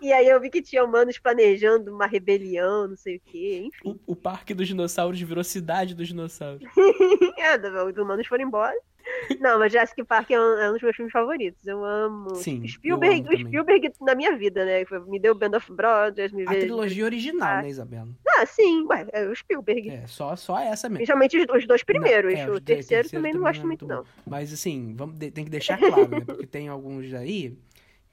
[0.00, 3.98] E aí eu vi que tinha humanos planejando uma rebelião, não sei o quê, enfim.
[4.06, 6.62] O, o parque dos dinossauros virou cidade dos dinossauros.
[7.38, 8.76] é, os humanos foram embora.
[9.40, 11.66] Não, mas Jurassic Park é um, é um, dos meus filmes favoritos.
[11.66, 12.34] Eu amo.
[12.34, 12.66] Sim.
[12.66, 14.84] Spielberg, amo Spielberg na minha vida, né?
[15.06, 18.08] Me deu Band of Brothers, me A trilogia original, né, Isabela?
[18.36, 19.90] Ah, sim, ué, é o Spielberg.
[19.90, 20.98] É, só, só essa mesmo.
[20.98, 22.32] Principalmente os, os dois primeiros.
[22.32, 24.04] Não, é, o terceiro, terceiro também não gosto é muito, não.
[24.26, 26.20] Mas assim, vamos, tem que deixar claro, né?
[26.24, 27.56] Porque tem alguns aí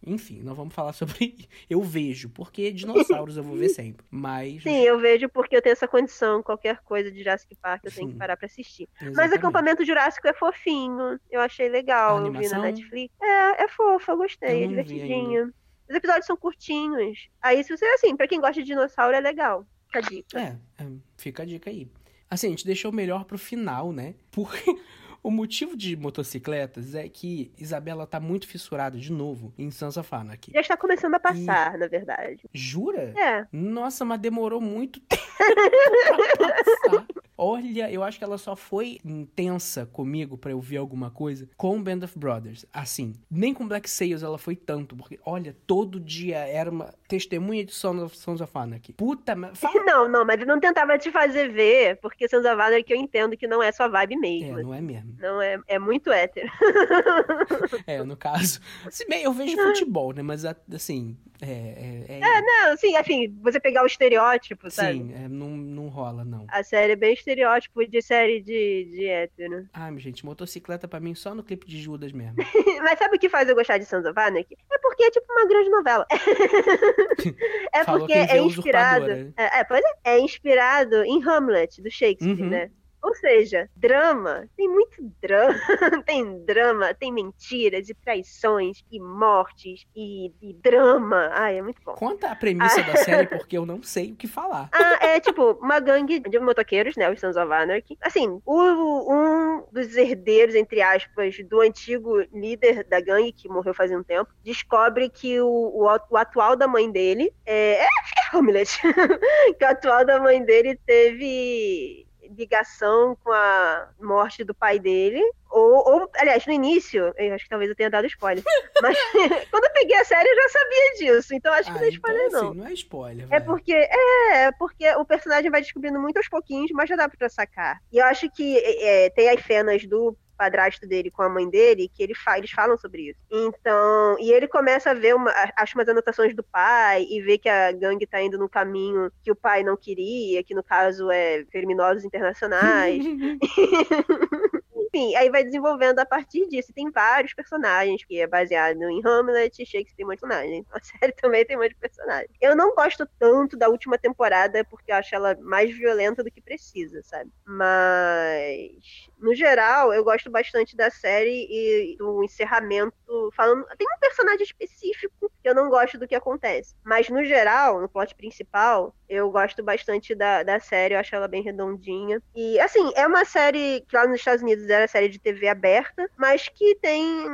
[0.06, 1.47] enfim, não vamos falar sobre.
[1.70, 4.06] Eu vejo, porque dinossauros eu vou ver sempre.
[4.10, 4.64] Mas.
[4.64, 6.41] Sim, eu vejo porque eu tenho essa condição.
[6.41, 7.97] Qualquer coisa de Jurassic Park eu Sim.
[7.97, 8.89] tenho que parar pra assistir.
[8.95, 9.16] Exatamente.
[9.16, 11.20] Mas acampamento Jurássico é fofinho.
[11.30, 12.26] Eu achei legal.
[12.26, 13.14] Eu vi na Netflix.
[13.22, 14.64] É, é fofo, eu gostei.
[14.64, 15.54] é divertidinho.
[15.89, 17.30] Os episódios são curtinhos.
[17.41, 19.66] Aí, se você, assim, pra quem gosta de dinossauro, é legal.
[19.88, 20.39] Fica a dica.
[20.39, 20.88] É, é
[21.18, 21.88] fica a dica aí.
[22.30, 24.16] Assim, a gente deixou o melhor pro final, né?
[24.32, 24.64] Porque
[25.24, 30.13] o motivo de motocicletas é que Isabela tá muito fissurada de novo em Sons of
[30.13, 30.51] Anarchy.
[30.53, 31.78] Já está começando a passar, e...
[31.78, 32.41] na verdade.
[32.53, 33.13] Jura?
[33.17, 33.47] É.
[33.51, 37.07] Nossa, mas demorou muito tempo pra passar.
[37.43, 41.81] Olha, eu acho que ela só foi intensa comigo para eu ver alguma coisa com
[41.81, 42.67] Band of Brothers.
[42.71, 47.65] Assim, nem com Black Sails ela foi tanto, porque, olha, todo dia era uma testemunha
[47.65, 48.93] de Sons of, Sons of Anarchy.
[48.93, 49.59] Puta, mas...
[49.83, 53.47] Não, não, mas não tentava te fazer ver, porque Sons of Anarchy eu entendo que
[53.47, 54.59] não é sua vibe mesmo.
[54.59, 55.15] É, não é mesmo.
[55.17, 56.47] Não é, é muito hétero.
[57.87, 58.59] é, no caso...
[58.91, 61.17] Se bem, eu vejo futebol, né, mas assim...
[61.41, 62.19] É, é, é...
[62.19, 64.99] é não, sim, assim, você pegar o estereótipo, sabe?
[64.99, 66.45] Sim, é, não, não rola, não.
[66.47, 69.67] A série é bem estereótipo de série de, de hétero.
[69.73, 72.35] Ai, gente, motocicleta pra mim só no clipe de Judas mesmo.
[72.83, 74.55] Mas sabe o que faz eu gostar de Sons of Anarchy?
[74.71, 76.05] É porque é tipo uma grande novela.
[77.73, 79.11] é porque é inspirado.
[79.35, 82.49] É, é, pois é, é inspirado em Hamlet, do Shakespeare, uhum.
[82.49, 82.71] né?
[83.02, 85.56] Ou seja, drama, tem muito drama,
[86.06, 91.30] tem drama, tem mentiras e traições e mortes e, e drama.
[91.34, 91.93] Ai, é muito bom.
[91.93, 92.84] Conta a premissa ah.
[92.84, 94.70] da série, porque eu não sei o que falar.
[94.72, 97.97] Ah, é tipo, uma gangue de motoqueiros, né, os Sons of Anarchy.
[98.02, 103.91] Assim, o, um dos herdeiros, entre aspas, do antigo líder da gangue, que morreu faz
[103.91, 107.88] um tempo, descobre que o, o, o atual da mãe dele é, é
[108.32, 108.80] Hamlet.
[109.58, 115.21] que o atual da mãe dele teve ligação com a morte do pai dele.
[115.49, 118.43] Ou, ou, aliás, no início, eu acho que talvez eu tenha dado spoiler.
[118.82, 118.97] mas
[119.51, 121.36] quando eu peguei a série, eu já sabia disso.
[121.36, 122.49] Então acho que ah, não é então, spoiler, então, não.
[122.49, 123.27] Assim, não é spoiler.
[123.29, 127.09] É porque, é, é, porque o personagem vai descobrindo muito aos pouquinhos, mas já dá
[127.09, 127.82] pra sacar.
[127.91, 131.87] E eu acho que é, tem as cenas do padrasto dele com a mãe dele,
[131.93, 133.19] que ele fa eles falam sobre isso.
[133.29, 137.47] Então, e ele começa a ver, uma, acho umas anotações do pai e vê que
[137.47, 141.43] a gangue tá indo no caminho que o pai não queria, que no caso é
[141.51, 143.03] criminosos internacionais.
[144.93, 146.73] Enfim, aí vai desenvolvendo a partir disso.
[146.73, 150.65] Tem vários personagens, que é baseado em Hamlet, Shakespeare tem muitos personagens.
[150.71, 152.29] A série também tem muitos personagens.
[152.41, 156.41] Eu não gosto tanto da última temporada, porque eu acho ela mais violenta do que
[156.41, 157.31] precisa, sabe?
[157.45, 162.95] Mas, no geral, eu gosto bastante da série e do encerramento.
[163.33, 163.65] Falando.
[163.77, 166.75] Tem um personagem específico que eu não gosto do que acontece.
[166.83, 171.27] Mas, no geral, no plot principal, eu gosto bastante da, da série, eu acho ela
[171.27, 172.21] bem redondinha.
[172.33, 176.09] E, assim, é uma série que lá nos Estados Unidos era série de TV aberta,
[176.17, 177.25] mas que tem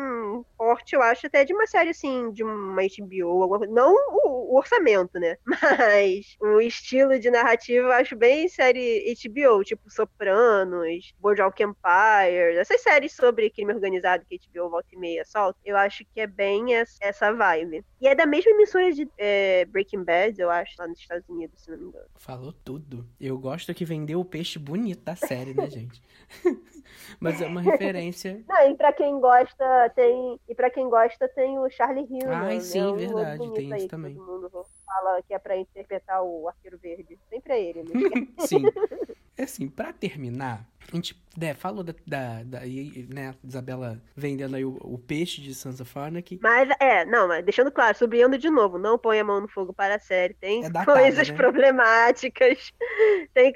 [0.58, 5.20] porte, eu acho, até de uma série, assim, de uma HBO, não o, o orçamento,
[5.20, 5.38] né?
[5.78, 12.82] Mas o estilo de narrativa eu acho bem série HBO, tipo Sopranos, Bojack Empire, essas
[12.82, 16.76] séries sobre crime organizado que HBO volta e meia solta, eu acho que é bem
[17.02, 17.86] essa vibe.
[18.02, 21.64] E é da mesma emissora de é, Breaking Bad, eu acho, lá nos Estados Unidos,
[21.64, 22.06] se não me engano.
[22.16, 23.08] Falou tudo.
[23.20, 26.02] Eu gosto que vendeu o peixe bonito da série, né, gente?
[27.20, 28.44] Mas é uma referência.
[28.48, 30.40] Não, e pra quem gosta, tem.
[30.48, 32.32] E pra quem gosta, tem o Charlie Hill.
[32.32, 32.60] Ai, né?
[32.60, 34.16] sim, é um verdade, tem isso também.
[34.16, 37.18] Todo mundo fala que é pra interpretar o Arqueiro Verde.
[37.30, 37.92] Sempre é ele, né?
[38.40, 38.64] sim.
[39.38, 44.66] É assim, pra terminar, a gente né, falou da, da, da né, Isabela vendendo aí
[44.66, 46.40] o, o, peixe de Sansa Farnack.
[46.42, 49.72] Mas, é, não, mas deixando claro, sublinhando de novo, não põe a mão no fogo
[49.72, 50.34] para a série.
[50.34, 51.36] Tem é datada, coisas né?
[51.36, 52.74] problemáticas.
[53.32, 53.54] Tem.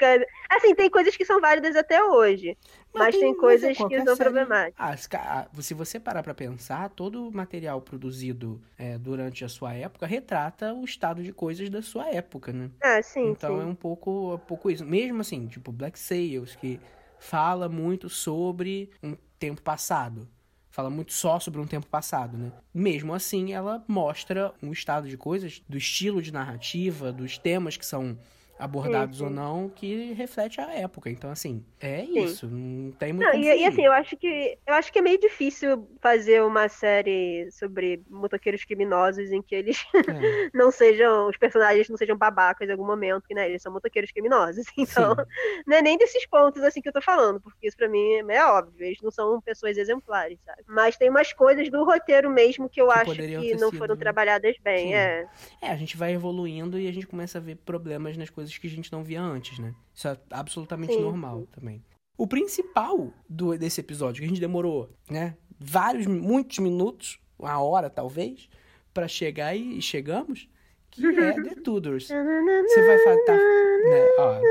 [0.52, 2.56] Assim, tem coisas que são válidas até hoje.
[2.94, 4.30] Mas, mas tem, tem, coisas que são série...
[4.30, 5.08] problemáticas.
[5.14, 10.06] Ah, se você parar pra pensar, todo o material produzido é, durante a sua época
[10.06, 12.70] retrata o estado de coisas da sua época, né?
[12.82, 13.30] Ah, sim.
[13.30, 13.62] Então sim.
[13.62, 14.86] é um pouco, um pouco isso.
[14.86, 16.80] Mesmo assim, tipo, Black Sails, que
[17.18, 20.28] fala muito sobre um tempo passado.
[20.70, 22.52] Fala muito só sobre um tempo passado, né?
[22.74, 27.86] Mesmo assim, ela mostra um estado de coisas, do estilo de narrativa, dos temas que
[27.86, 28.18] são
[28.62, 29.36] abordados sim, ou sim.
[29.36, 31.10] não, que reflete a época.
[31.10, 32.24] Então, assim, é Sim.
[32.26, 32.48] isso.
[32.48, 35.20] Não tem muito Não, e, e assim, eu acho que eu acho que é meio
[35.20, 39.94] difícil fazer uma série sobre motoqueiros criminosos em que eles É,
[40.54, 44.12] não sejam, os personagens não sejam babacas em algum momento, que né, eles são motoqueiros
[44.12, 44.66] criminosos.
[44.78, 45.24] Então, sim.
[45.68, 48.46] não é nem desses pontos assim que eu tô falando, porque isso pra mim é,
[48.46, 50.64] óbvio, eles não são pessoas exemplares, sabe?
[50.68, 53.96] Mas tem umas coisas do roteiro mesmo que eu Que acho que não sido- foram
[53.96, 54.94] trabalhadas bem, Sim.
[54.94, 55.28] é.
[55.62, 58.68] É, a gente vai evoluindo e a gente começa a ver problemas nas coisas que
[58.68, 59.74] a gente não via antes, né?
[59.94, 61.84] Isso é absolutamente Sim, normal também.
[62.18, 65.38] O principal do, desse episódio, que a gente demorou, né?
[65.60, 68.50] Vários, muitos minutos, uma hora talvez,
[68.94, 70.48] pra chegar e, e chegamos,
[70.90, 72.08] que é The Tudors.
[72.08, 74.08] Você vai falar, tá, né?
[74.20, 74.42] Ó,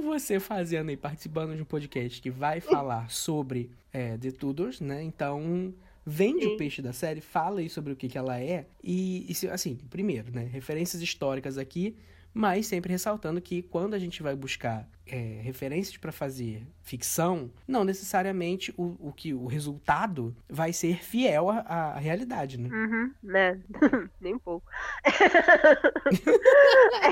[0.02, 5.02] você fazendo e participando de um podcast que vai falar sobre é, The Tudors, né?
[5.02, 5.74] Então,
[6.10, 6.56] vende o Sim.
[6.56, 8.66] peixe da série, fala aí sobre o que, que ela é.
[8.82, 10.42] E, e assim, primeiro, né?
[10.52, 11.96] Referências históricas aqui,
[12.32, 17.84] mas sempre ressaltando que quando a gente vai buscar é, referências para fazer ficção, não
[17.84, 22.68] necessariamente o, o que o resultado vai ser fiel à, à realidade, né?
[22.68, 23.60] Uhum, né?
[24.20, 24.66] Nem um pouco.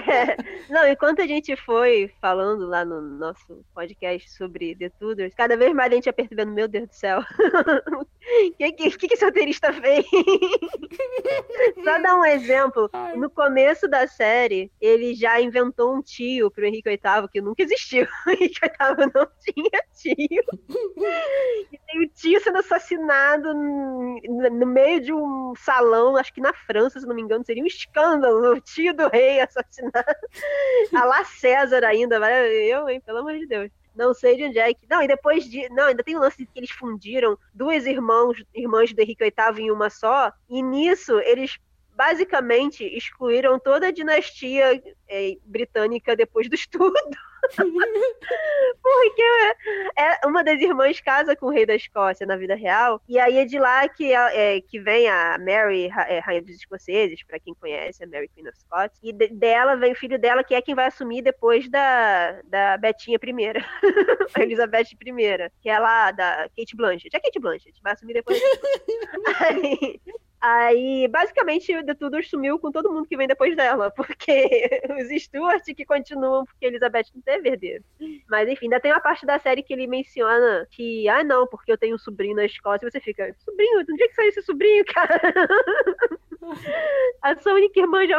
[0.08, 0.36] É,
[0.72, 5.74] Não, enquanto a gente foi falando lá no nosso podcast sobre The Tudors, cada vez
[5.74, 8.04] mais a gente ia percebendo, meu Deus do céu, o
[8.56, 10.04] que, que, que, que esse roteirista fez?
[11.84, 12.88] Só dar um exemplo.
[12.92, 13.16] Ai.
[13.16, 18.06] No começo da série, ele já inventou um tio pro Henrique VIII que nunca existiu.
[18.26, 20.44] O Henrique VIII não tinha tio.
[21.72, 27.00] E tem o tio sendo assassinado no meio de um salão, acho que na França,
[27.00, 28.54] se não me engano, seria um escândalo.
[28.54, 30.16] O tio do rei assassinado.
[30.94, 32.16] A lá César ainda,
[32.48, 33.70] eu, hein, pelo amor de Deus.
[33.98, 34.86] Não sei de onde é que.
[34.88, 35.68] Não, e depois de.
[35.70, 39.64] Não, ainda tem o lance de que eles fundiram duas irmãos, irmãs do Henrique VIII
[39.64, 41.58] em uma só, e nisso eles
[41.98, 46.94] basicamente excluíram toda a dinastia eh, britânica depois do estudo.
[48.80, 49.22] Porque
[49.96, 53.38] é, uma das irmãs casa com o rei da Escócia na vida real, e aí
[53.38, 57.52] é de lá que, é, que vem a Mary, é, rainha dos escoceses, pra quem
[57.54, 60.62] conhece, a Mary Queen of Scots, e de- dela vem o filho dela, que é
[60.62, 63.52] quem vai assumir depois da, da Betinha I,
[64.34, 67.16] a Elizabeth I, que é lá da Kate Blanchett.
[67.16, 68.40] É Kate Blanchett, vai assumir depois.
[69.40, 70.00] aí,
[70.40, 75.64] aí, basicamente, The Tudor sumiu com todo mundo que vem depois dela, porque os Stuart
[75.64, 77.84] que continuam, porque Elizabeth não teve herdeiro.
[78.28, 81.72] Mas enfim, ainda tem uma parte da série que ele menciona que, ah, não, porque
[81.72, 84.28] eu tenho um sobrinho na Escócia, e você fica, sobrinho, de onde é que saiu
[84.28, 85.20] esse sobrinho, cara?
[87.22, 88.18] A sua única irmã já.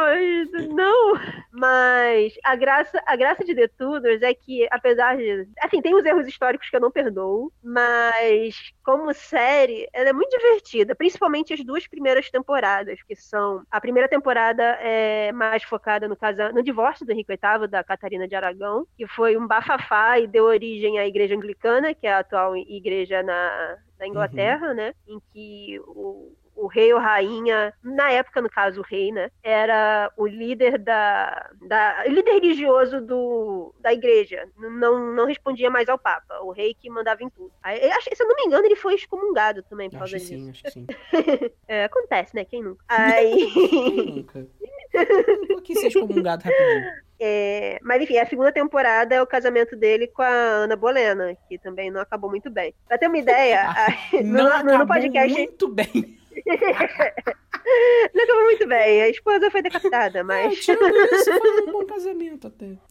[0.68, 1.14] Não!
[1.52, 5.48] Mas a graça, a graça de The Tudors é que, apesar de.
[5.60, 10.36] Assim, tem uns erros históricos que eu não perdoo, mas como série, ela é muito
[10.36, 13.62] divertida, principalmente as duas primeiras temporadas, que são.
[13.70, 18.28] A primeira temporada é mais focada no casa, no divórcio do Henrique VIII, da Catarina
[18.28, 22.18] de Aragão, que foi um bafafá e deu origem à Igreja Anglicana, que é a
[22.18, 24.94] atual igreja na, na Inglaterra, né?
[25.06, 29.30] Em que o, o rei ou rainha, na época, no caso, o rei, né?
[29.42, 31.50] Era o líder da.
[31.62, 34.46] da líder religioso do, da igreja.
[34.56, 36.40] Não, não respondia mais ao Papa.
[36.42, 37.50] O rei que mandava em tudo.
[37.62, 40.16] Aí, eu acho- se eu não me engano, ele foi excomungado também por Acho causa
[40.26, 40.44] que disso.
[40.44, 40.86] sim, acho que sim.
[41.68, 42.44] É, acontece, né?
[42.44, 42.84] Quem nunca?
[42.88, 43.50] Aí.
[43.52, 44.46] Quem nunca?
[45.48, 46.84] Eu quis ser excomungado rapidinho.
[47.22, 51.58] É, mas enfim, a segunda temporada é o casamento dele com a Ana Bolena, que
[51.58, 52.74] também não acabou muito bem.
[52.88, 53.88] Pra ter uma ideia, a-
[54.24, 56.18] no, Não no- no podcast muito bem.
[58.14, 59.02] não acabou muito bem.
[59.02, 62.66] A esposa foi decapitada, É, mas tirando isso, foi um bom casamento até.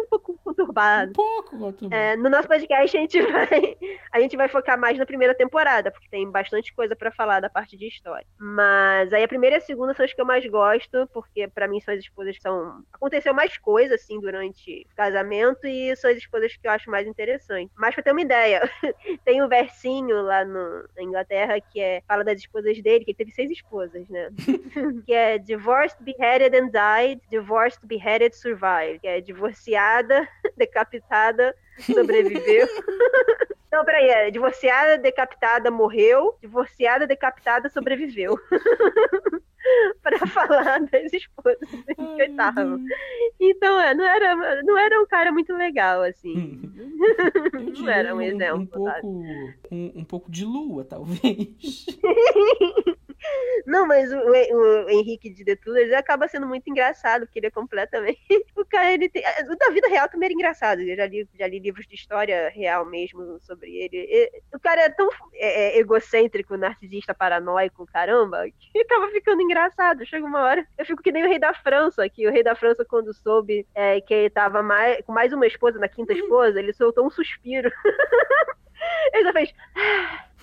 [0.00, 1.10] um pouco conturbado.
[1.10, 1.74] Um pouco, bom.
[1.90, 3.76] É, no nosso podcast a gente vai
[4.12, 7.50] a gente vai focar mais na primeira temporada, porque tem bastante coisa pra falar da
[7.50, 8.26] parte de história.
[8.38, 11.68] Mas aí a primeira e a segunda são as que eu mais gosto, porque pra
[11.68, 16.10] mim são as esposas que são aconteceu mais coisa assim durante o casamento e são
[16.10, 17.74] as esposas que eu acho mais interessantes.
[17.76, 18.60] Mas pra ter uma ideia,
[19.24, 23.16] tem um versinho lá no, na Inglaterra que é fala das esposas dele, que ele
[23.16, 24.30] teve seis esposas, né?
[25.06, 32.66] que é divorced, beheaded and died, divorced, beheaded, survived, que é divorciada, decapitada, sobreviveu.
[33.74, 38.38] Não, peraí, é divorciada, decapitada, morreu, divorciada, decapitada, sobreviveu.
[40.00, 42.36] Pra falar das esposas VIII.
[42.36, 42.80] Deus.
[43.40, 46.70] Então, é, não era, não era um cara muito legal, assim.
[47.80, 49.00] Não era um um, exemplo, um sabe?
[49.00, 51.86] pouco, um, um pouco de lua, talvez.
[53.66, 57.50] Não, mas o, o, Henrique de The Tudors acaba sendo muito engraçado, porque ele é
[57.50, 58.20] completamente.
[58.56, 59.22] O cara, ele tem.
[59.50, 60.80] O da vida real também era engraçado.
[60.80, 64.30] Eu já li, já li livros de história real mesmo sobre ele.
[64.54, 70.06] o cara é tão é, é, egocêntrico, narcisista, paranoico, caramba, que tava ficando engraçado.
[70.06, 72.54] Chega uma hora, eu fico que nem o rei da França, que o rei da
[72.54, 76.58] França, quando soube é, que ele tava mais, com mais uma esposa, na quinta esposa,
[76.58, 77.70] ele soltou um suspiro.
[79.12, 79.54] ele só fez.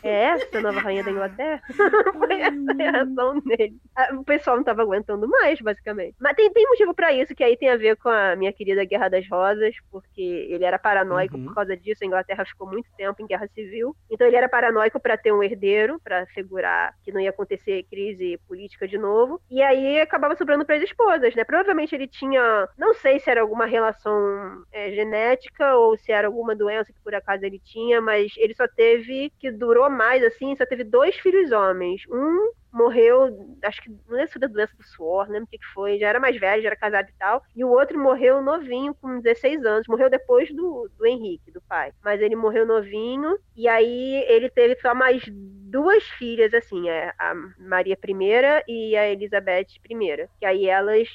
[0.04, 1.62] É essa a nova rainha da Inglaterra?
[2.18, 3.76] Foi essa a reação dele.
[3.96, 6.16] Ah, o pessoal não tava aguentando mais, basicamente.
[6.20, 8.84] Mas tem, tem motivo para isso, que aí tem a ver com a minha querida
[8.86, 11.46] Guerra das Rosas, porque ele era paranoico uhum.
[11.46, 12.04] por causa disso.
[12.04, 13.96] A Inglaterra ficou muito tempo em guerra civil.
[14.10, 18.40] Então ele era paranoico para ter um herdeiro, para assegurar que não ia acontecer crise
[18.48, 19.40] política de novo.
[19.50, 21.44] E aí acabava sobrando para as esposas, né?
[21.44, 26.56] Provavelmente ele tinha, não sei se era alguma relação é, genética ou se era alguma
[26.56, 30.66] doença que por acaso ele tinha, mas ele só teve que durou mais, assim, só
[30.66, 32.04] teve dois filhos homens.
[32.10, 35.58] Um morreu, acho que não lembro se da doença do suor, não lembro o que,
[35.58, 37.44] que foi, já era mais velho, já era casado e tal.
[37.56, 39.88] E o outro morreu novinho, com 16 anos.
[39.88, 41.92] Morreu depois do, do Henrique, do pai.
[42.04, 47.34] Mas ele morreu novinho, e aí ele teve só mais duas filhas, assim, é, a
[47.60, 50.28] Maria I e a Elizabeth I.
[50.40, 51.08] Que aí elas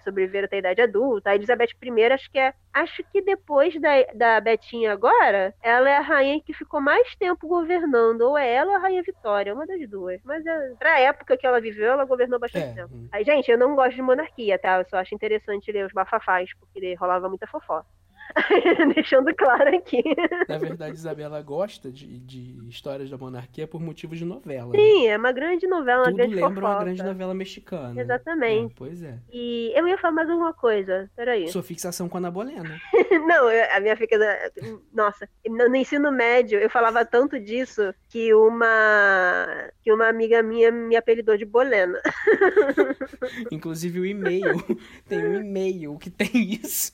[0.00, 1.30] sobreviveram até a idade adulta.
[1.30, 2.54] A Elizabeth I, acho que é.
[2.72, 7.46] Acho que depois da, da Betinha agora, ela é a rainha que ficou mais tempo
[7.46, 8.22] governando.
[8.22, 10.20] Ou é ela ou a Rainha Vitória, uma das duas.
[10.24, 12.74] Mas é, pra época que ela viveu, ela governou bastante é.
[12.74, 13.08] tempo.
[13.12, 14.78] Aí, gente, eu não gosto de monarquia, tá?
[14.78, 17.86] Eu só acho interessante ler os bafafás, porque rolava muita fofoca.
[18.94, 20.02] Deixando claro aqui.
[20.48, 24.72] Na verdade, Isabela gosta de, de histórias da monarquia por motivos de novela.
[24.74, 25.12] Sim, né?
[25.12, 26.68] é uma grande novela, uma Tudo grande lembra fofoca.
[26.68, 28.00] uma grande novela mexicana.
[28.00, 28.72] Exatamente.
[28.72, 29.18] É, pois é.
[29.32, 31.48] E eu ia falar mais alguma coisa, peraí.
[31.48, 32.80] Sua fixação com a Ana Bolena.
[33.26, 34.80] Não, a minha fixação...
[34.92, 40.96] Nossa, no ensino médio eu falava tanto disso que uma que uma amiga minha me
[40.96, 42.00] apelidou de Bolena.
[43.50, 44.62] Inclusive o e-mail.
[45.08, 46.30] Tem um e-mail que tem
[46.62, 46.92] isso.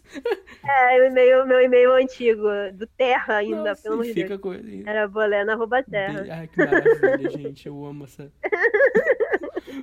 [0.64, 2.42] É, o e-mail, meu e-mail antigo,
[2.74, 4.40] do Terra ainda, Nossa, pelo amor de Deus.
[4.40, 4.52] Com...
[4.86, 6.24] Era bolena.terra.
[6.30, 7.66] Ai, que maravilha, gente.
[7.66, 8.30] Eu amo essa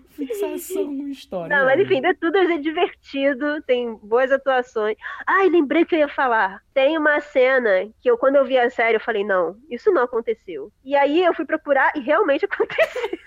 [0.10, 1.56] fixação com história.
[1.56, 4.98] Não, mas enfim, de tudo é divertido, tem boas atuações.
[5.26, 6.62] Ai, lembrei que eu ia falar.
[6.74, 10.04] Tem uma cena que eu, quando eu vi a série, eu falei, não, isso não
[10.04, 10.72] aconteceu.
[10.84, 13.20] E aí eu fui procurar e realmente aconteceu.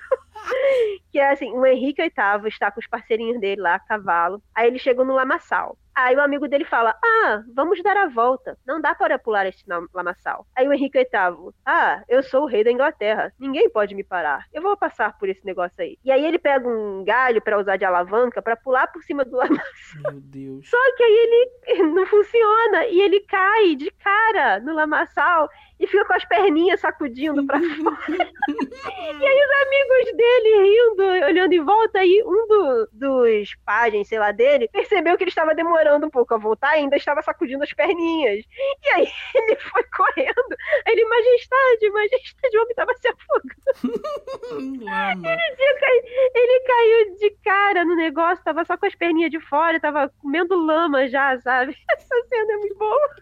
[1.10, 4.42] que é assim, o Henrique VIII está com os parceirinhos dele lá, cavalo.
[4.54, 5.76] Aí eles chegam no lamaçal.
[5.98, 8.56] Aí o amigo dele fala: Ah, vamos dar a volta.
[8.64, 10.46] Não dá para pular este lamaçal.
[10.56, 13.32] Aí o Henrique VIII: Ah, eu sou o rei da Inglaterra.
[13.36, 14.44] Ninguém pode me parar.
[14.52, 15.98] Eu vou passar por esse negócio aí.
[16.04, 19.34] E aí ele pega um galho para usar de alavanca para pular por cima do
[19.36, 20.12] lamaçal.
[20.12, 20.70] Meu Deus.
[20.70, 25.48] Só que aí ele não funciona e ele cai de cara no lamaçal
[25.80, 28.30] e fica com as perninhas sacudindo pra fora.
[28.48, 34.18] e aí os amigos dele rindo, olhando em volta, aí um do, dos pajens, sei
[34.18, 37.72] lá, dele, percebeu que ele estava demorando um pouco a voltar ainda estava sacudindo as
[37.72, 38.44] perninhas.
[38.84, 40.56] E aí ele foi correndo.
[40.86, 43.58] Ele, majestade, majestade, o homem estava se afogando.
[44.58, 45.98] ele, cai...
[46.34, 50.54] ele caiu de cara no negócio, tava só com as perninhas de fora, tava comendo
[50.54, 51.76] lama já, sabe?
[51.90, 53.16] Essa cena é muito boa.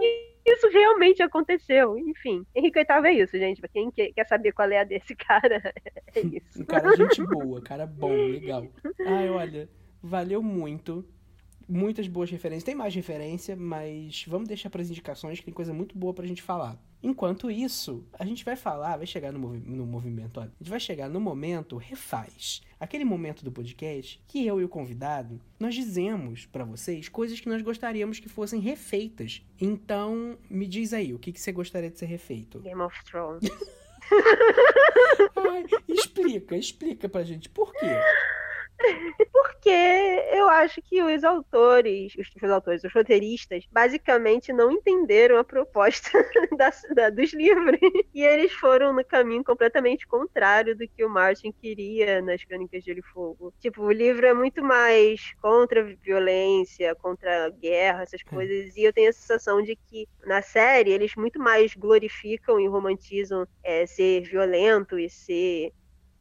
[0.00, 1.96] E isso realmente aconteceu.
[1.96, 3.60] Enfim, Henrique VIII é isso, gente.
[3.60, 5.72] Pra quem quer saber qual é a desse cara,
[6.14, 6.62] é isso.
[6.62, 8.66] Um cara gente boa, cara bom, legal.
[9.06, 9.68] Ai, olha,
[10.02, 11.04] valeu muito.
[11.72, 12.64] Muitas boas referências.
[12.64, 16.26] Tem mais referência, mas vamos deixar para as indicações que tem coisa muito boa pra
[16.26, 16.78] gente falar.
[17.02, 20.70] Enquanto isso, a gente vai falar, vai chegar no, movi no movimento, olha, a gente
[20.70, 22.60] vai chegar no momento refaz.
[22.78, 27.48] Aquele momento do podcast que eu e o convidado, nós dizemos para vocês coisas que
[27.48, 29.42] nós gostaríamos que fossem refeitas.
[29.58, 32.60] Então, me diz aí, o que, que você gostaria de ser refeito?
[32.60, 33.50] Game of Thrones.
[35.34, 37.86] Ai, explica, explica pra gente por quê.
[39.32, 39.70] Porque
[40.32, 46.10] eu acho que os autores, os, os autores, os roteiristas, basicamente não entenderam a proposta
[46.56, 47.78] da, da, dos livros.
[48.14, 52.86] E eles foram no caminho completamente contrário do que o Martin queria nas Crônicas de
[52.86, 53.54] Gelo e Fogo.
[53.60, 58.76] Tipo, o livro é muito mais contra a violência, contra a guerra, essas coisas.
[58.76, 63.46] E eu tenho a sensação de que na série eles muito mais glorificam e romantizam
[63.62, 65.72] é, ser violento e ser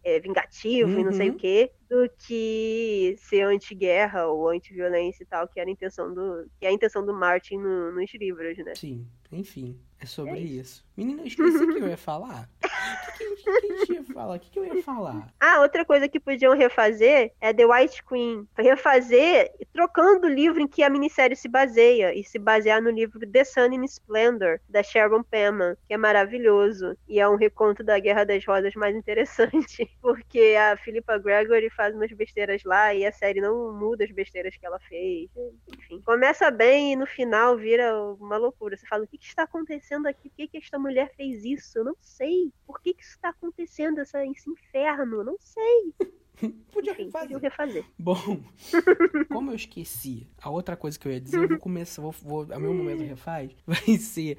[0.04, 1.00] é, vingativo uhum.
[1.00, 1.38] e não sei o uhum.
[1.38, 6.66] quê, do que ser anti-guerra ou anti-violência e tal, que era a intenção do, que
[6.66, 8.74] é a intenção do Martin no, nos livros, né?
[8.76, 10.62] Sim, enfim, é sobre é isso.
[10.62, 10.86] isso.
[11.02, 12.48] Menina, eu esqueci o que eu ia falar.
[12.64, 14.36] O que, que, que, que gente ia falar?
[14.36, 15.34] O que, que eu ia falar?
[15.40, 18.48] Ah, outra coisa que podiam refazer é The White Queen.
[18.56, 23.20] Refazer trocando o livro em que a minissérie se baseia e se basear no livro
[23.20, 27.98] The Sun in Splendor, da Sharon Penman, que é maravilhoso e é um reconto da
[27.98, 33.12] Guerra das Rosas mais interessante, porque a Philippa Gregory faz umas besteiras lá e a
[33.12, 35.32] série não muda as besteiras que ela fez.
[35.76, 38.78] Enfim, começa bem e no final vira uma loucura.
[38.78, 40.30] Você fala, o que, que está acontecendo aqui?
[40.30, 41.78] Por que, que esta mulher fez isso?
[41.80, 42.52] Eu não sei.
[42.66, 45.18] Por que, que isso está acontecendo, essa, esse inferno?
[45.18, 45.94] Eu não sei.
[46.72, 47.38] Podia Enfim, refazer.
[47.38, 47.86] refazer.
[47.98, 48.42] Bom,
[49.30, 52.48] como eu esqueci, a outra coisa que eu ia dizer, eu vou começar, vou, vou,
[52.52, 54.38] a meu momento refaz, vai ser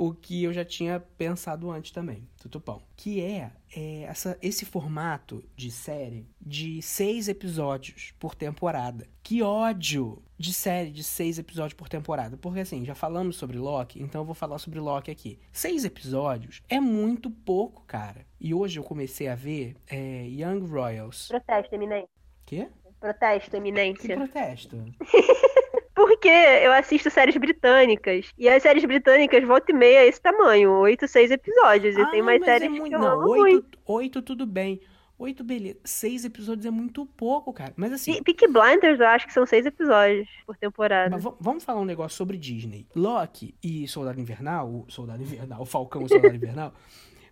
[0.00, 2.80] o que eu já tinha pensado antes também, Tutupão.
[2.94, 9.08] Que é, é essa, esse formato de série de seis episódios por temporada.
[9.24, 12.36] Que ódio de série de seis episódios por temporada.
[12.36, 15.36] Porque assim, já falamos sobre Loki, então eu vou falar sobre Loki aqui.
[15.50, 18.24] Seis episódios é muito pouco, cara.
[18.40, 21.26] E hoje eu comecei a ver é, Young Royals.
[21.26, 22.08] Protesto, eminência.
[22.46, 22.68] Quê?
[23.00, 24.16] Protesto, Que eminência.
[24.16, 24.76] protesto?
[25.98, 28.32] Porque eu assisto séries britânicas.
[28.38, 30.70] E as séries britânicas, volta e meia, é esse tamanho.
[30.72, 31.96] Oito, seis episódios.
[31.96, 32.84] E tem mais é séries muito...
[32.84, 33.42] que Não, amo muito.
[33.42, 34.80] oito, oito tudo bem.
[35.18, 35.76] Oito, beleza.
[35.84, 37.72] Seis episódios é muito pouco, cara.
[37.76, 41.10] Mas assim, Pe- Peaky Blinders, eu acho que são seis episódios por temporada.
[41.10, 42.86] mas va- vamos falar um negócio sobre Disney.
[42.94, 46.72] Loki e Soldado Invernal, o Soldado Invernal, o Falcão e Soldado Invernal,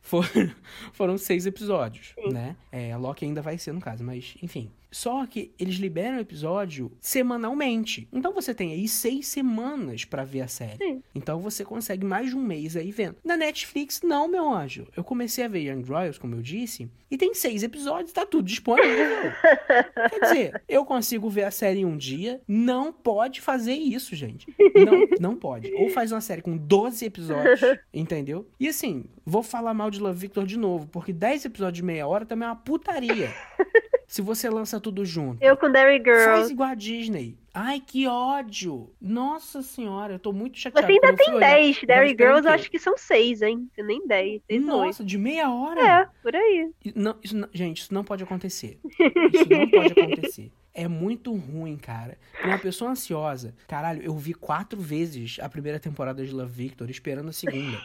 [0.02, 0.26] foram,
[0.92, 2.32] foram seis episódios, Sim.
[2.32, 2.56] né?
[2.72, 4.68] É, Loki ainda vai ser no caso, mas enfim.
[4.90, 8.08] Só que eles liberam o episódio semanalmente.
[8.12, 10.78] Então você tem aí seis semanas pra ver a série.
[10.78, 11.02] Sim.
[11.14, 13.16] Então você consegue mais de um mês aí vendo.
[13.24, 14.86] Na Netflix, não, meu anjo.
[14.96, 18.46] Eu comecei a ver Young Royals, como eu disse, e tem seis episódios, tá tudo
[18.46, 18.86] disponível.
[20.10, 22.40] Quer dizer, eu consigo ver a série em um dia.
[22.48, 24.46] Não pode fazer isso, gente.
[24.74, 25.72] Não, não pode.
[25.74, 27.60] Ou faz uma série com 12 episódios,
[27.92, 28.48] entendeu?
[28.58, 32.06] E assim, vou falar mal de Love Victor de novo, porque 10 episódios de meia
[32.06, 33.32] hora também é uma putaria.
[34.08, 35.42] Se você lança tudo junto.
[35.42, 36.24] Eu com Derry Girl.
[36.24, 37.36] Faz igual a Disney.
[37.52, 38.90] Ai, que ódio!
[39.00, 40.86] Nossa senhora, eu tô muito chateado.
[40.86, 41.48] Você ainda fui tem olhar.
[41.54, 41.66] 10.
[41.68, 43.68] Eu tava Derry esperando Girls, eu acho que são seis, hein?
[43.74, 44.42] Tem Nem 10.
[44.46, 44.86] Tem dois.
[44.86, 45.80] Nossa, de meia hora?
[45.80, 46.70] É, por aí.
[46.94, 48.78] Não, isso não- gente, isso não pode acontecer.
[48.84, 50.52] Isso não pode acontecer.
[50.74, 52.18] É muito ruim, cara.
[52.38, 56.90] Pra uma pessoa ansiosa, caralho, eu vi quatro vezes a primeira temporada de Love Victor
[56.90, 57.80] esperando a segunda.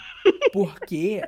[0.52, 1.24] Porque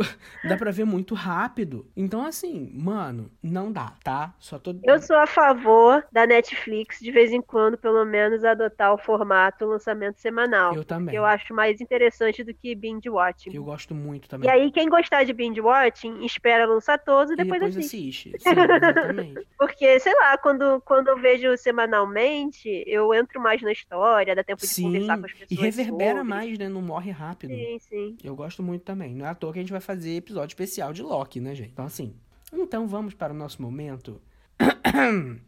[0.42, 1.86] dá pra ver muito rápido.
[1.96, 4.34] Então, assim, mano, não dá, tá?
[4.38, 4.74] Só tô.
[4.82, 9.66] Eu sou a favor da Netflix, de vez em quando, pelo menos, adotar o formato
[9.66, 10.74] lançamento semanal.
[10.74, 11.14] Eu também.
[11.14, 13.50] Que eu acho mais interessante do que binge watching.
[13.54, 14.50] Eu gosto muito E também.
[14.50, 18.32] aí, quem gostar de binge watching, espera lançar todos e E depois, depois assiste.
[18.32, 18.38] assiste.
[18.38, 19.46] Sim, exatamente.
[19.58, 24.66] Porque, sei lá, quando, quando eu vejo semanalmente, eu entro mais na história, dá tempo
[24.66, 25.50] de Sim, conversar com as pessoas.
[25.50, 26.24] e reverbera sobre.
[26.24, 26.68] mais, né?
[26.68, 27.66] Não morre rápido.
[27.66, 28.20] Sim, sim.
[28.22, 29.14] Eu gosto muito também.
[29.14, 31.72] Não é à toa que a gente vai fazer episódio especial de Loki, né, gente?
[31.72, 32.14] Então, assim.
[32.52, 34.22] Então vamos para o nosso momento.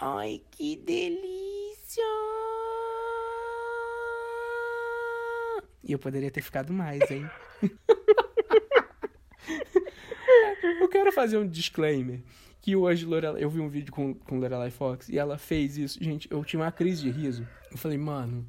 [0.00, 2.02] Ai, que delícia!
[5.84, 7.28] E eu poderia ter ficado mais, hein?
[10.80, 12.22] eu quero fazer um disclaimer.
[12.62, 16.02] Que hoje Lorelai, eu vi um vídeo com, com Lorelai Fox e ela fez isso.
[16.02, 17.46] Gente, eu tive uma crise de riso.
[17.70, 18.46] Eu falei, mano,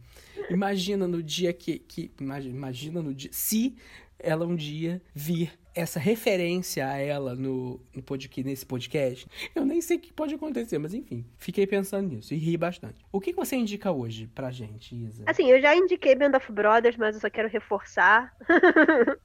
[0.49, 1.79] imagina no dia que.
[1.79, 3.31] que imagina, imagina no dia.
[3.33, 3.75] Se
[4.23, 9.81] ela um dia vir essa referência a ela no, no podcast, nesse podcast, eu nem
[9.81, 13.03] sei o que pode acontecer, mas enfim, fiquei pensando nisso e ri bastante.
[13.11, 15.23] O que, que você indica hoje pra gente, Isa?
[15.25, 18.33] Assim, eu já indiquei Band of Brothers, mas eu só quero reforçar.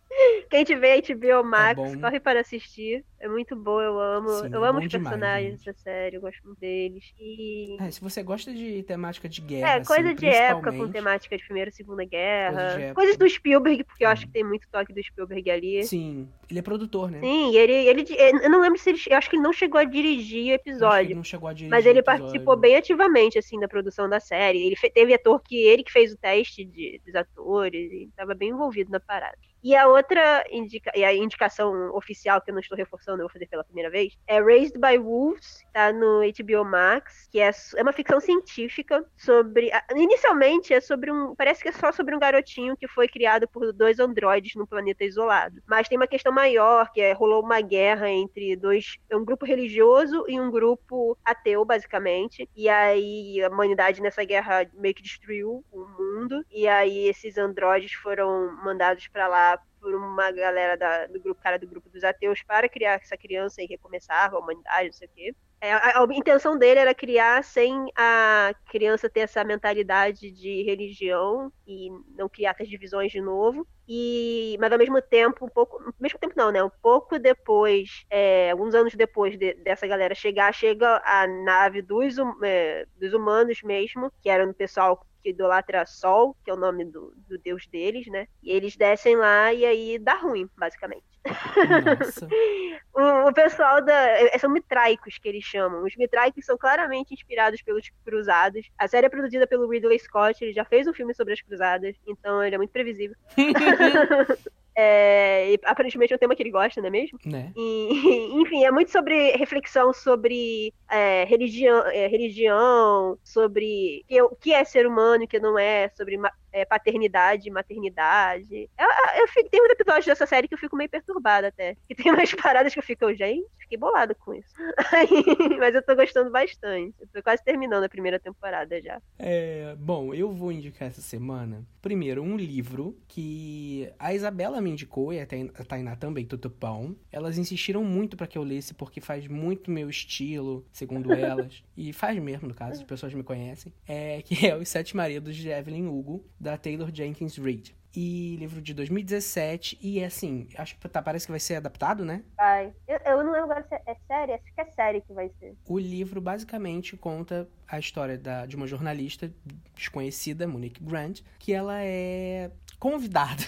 [0.51, 2.01] Quem tiver HBO Max, bom.
[2.01, 3.05] corre para assistir.
[3.21, 4.29] É muito bom, eu amo.
[4.31, 7.13] Sim, eu é amo os personagens dessa série, eu gosto muito deles.
[7.21, 7.77] E.
[7.79, 11.37] É, se você gosta de temática de guerra, É, coisa assim, de época com temática
[11.37, 12.63] de Primeira e Segunda Guerra.
[12.63, 12.95] época.
[12.95, 15.85] Coisas do Spielberg, porque eu acho que tem muito toque do Spielberg ali.
[15.85, 17.21] Sim, ele é produtor, né?
[17.21, 18.07] Sim, ele, ele.
[18.43, 18.99] Eu não lembro se ele.
[19.09, 21.15] Eu acho que ele não chegou a dirigir o episódio.
[21.15, 24.67] não chegou a dirigir Mas ele participou bem ativamente, assim, da produção da série.
[24.67, 28.49] Ele teve ator que ele que fez o teste de, dos atores e estava bem
[28.49, 29.37] envolvido na parada.
[29.63, 33.33] E a outra indica, e a indicação oficial, que eu não estou reforçando, eu vou
[33.33, 37.83] fazer pela primeira vez, é Raised by Wolves, tá no HBO Max, que é, é
[37.83, 39.71] uma ficção científica sobre.
[39.95, 41.35] Inicialmente é sobre um.
[41.37, 45.05] Parece que é só sobre um garotinho que foi criado por dois androides num planeta
[45.05, 45.61] isolado.
[45.67, 48.97] Mas tem uma questão maior, que é rolou uma guerra entre dois.
[49.11, 52.49] É um grupo religioso e um grupo ateu, basicamente.
[52.57, 56.45] E aí a humanidade nessa guerra meio que destruiu o mundo.
[56.51, 61.59] E aí esses androides foram mandados pra lá por uma galera da- do grupo, cara
[61.59, 65.11] do grupo dos ateus para criar essa criança e recomeçar a humanidade, não sei o
[65.15, 65.35] quê.
[65.61, 71.53] É, a, a, intenção dele era criar sem a criança ter essa mentalidade de religião
[71.67, 73.67] e não criar essas divisões de novo.
[73.89, 76.63] E, mas ao mesmo tempo, um pouco, mesmo tempo não, né?
[76.63, 82.15] Um pouco depois, é, alguns anos depois de, dessa galera chegar, chega a nave dos,
[82.43, 86.85] é, dos humanos mesmo, que era o pessoal que idolatra Sol, que é o nome
[86.85, 88.27] do, do deus deles, né?
[88.43, 91.05] E eles descem lá e aí dá ruim, basicamente.
[92.95, 93.93] o, o, pessoal da.
[93.93, 95.85] É, são mitraicos que eles chamam.
[95.85, 98.69] Os mitraicos são claramente inspirados pelos cruzados.
[98.79, 101.97] A série é produzida pelo Ridley Scott, ele já fez um filme sobre as cruzadas,
[102.07, 103.17] então ele é muito previsível.
[104.81, 107.19] É, aparentemente é um tema que ele gosta, não é mesmo?
[107.27, 107.53] Né?
[107.57, 114.65] E, enfim, é muito sobre reflexão sobre é, religião, é, religião, sobre o que é
[114.65, 116.19] ser humano e o que não é, sobre
[116.53, 118.69] é, paternidade, maternidade.
[118.79, 121.77] Eu, eu fico, tem um episódio dessa série que eu fico meio perturbada até.
[121.87, 124.55] Que tem umas paradas que eu fico, gente, fiquei bolada com isso.
[125.59, 126.95] mas eu tô gostando bastante.
[127.01, 129.01] Eu tô quase terminando a primeira temporada já.
[129.19, 135.13] É, bom, eu vou indicar essa semana, primeiro, um livro que a Isabela me indicou
[135.13, 135.27] e a
[135.67, 136.97] Tainá também, Tutupão.
[137.13, 141.63] Elas insistiram muito para que eu lesse porque faz muito meu estilo, segundo elas.
[141.77, 143.73] e faz mesmo, no caso, as pessoas me conhecem.
[143.87, 147.77] É, que é Os Sete Maridos de Evelyn Hugo, da Taylor Jenkins Reid.
[147.95, 149.79] E livro de 2017.
[149.81, 152.23] E é assim, acho que tá, parece que vai ser adaptado, né?
[152.37, 152.73] Vai.
[152.87, 155.57] Eu, eu não lembro agora se é série, acho que é série que vai ser.
[155.67, 159.33] O livro basicamente conta a história da, de uma jornalista
[159.75, 163.43] desconhecida, Monique Grant, que ela é convidada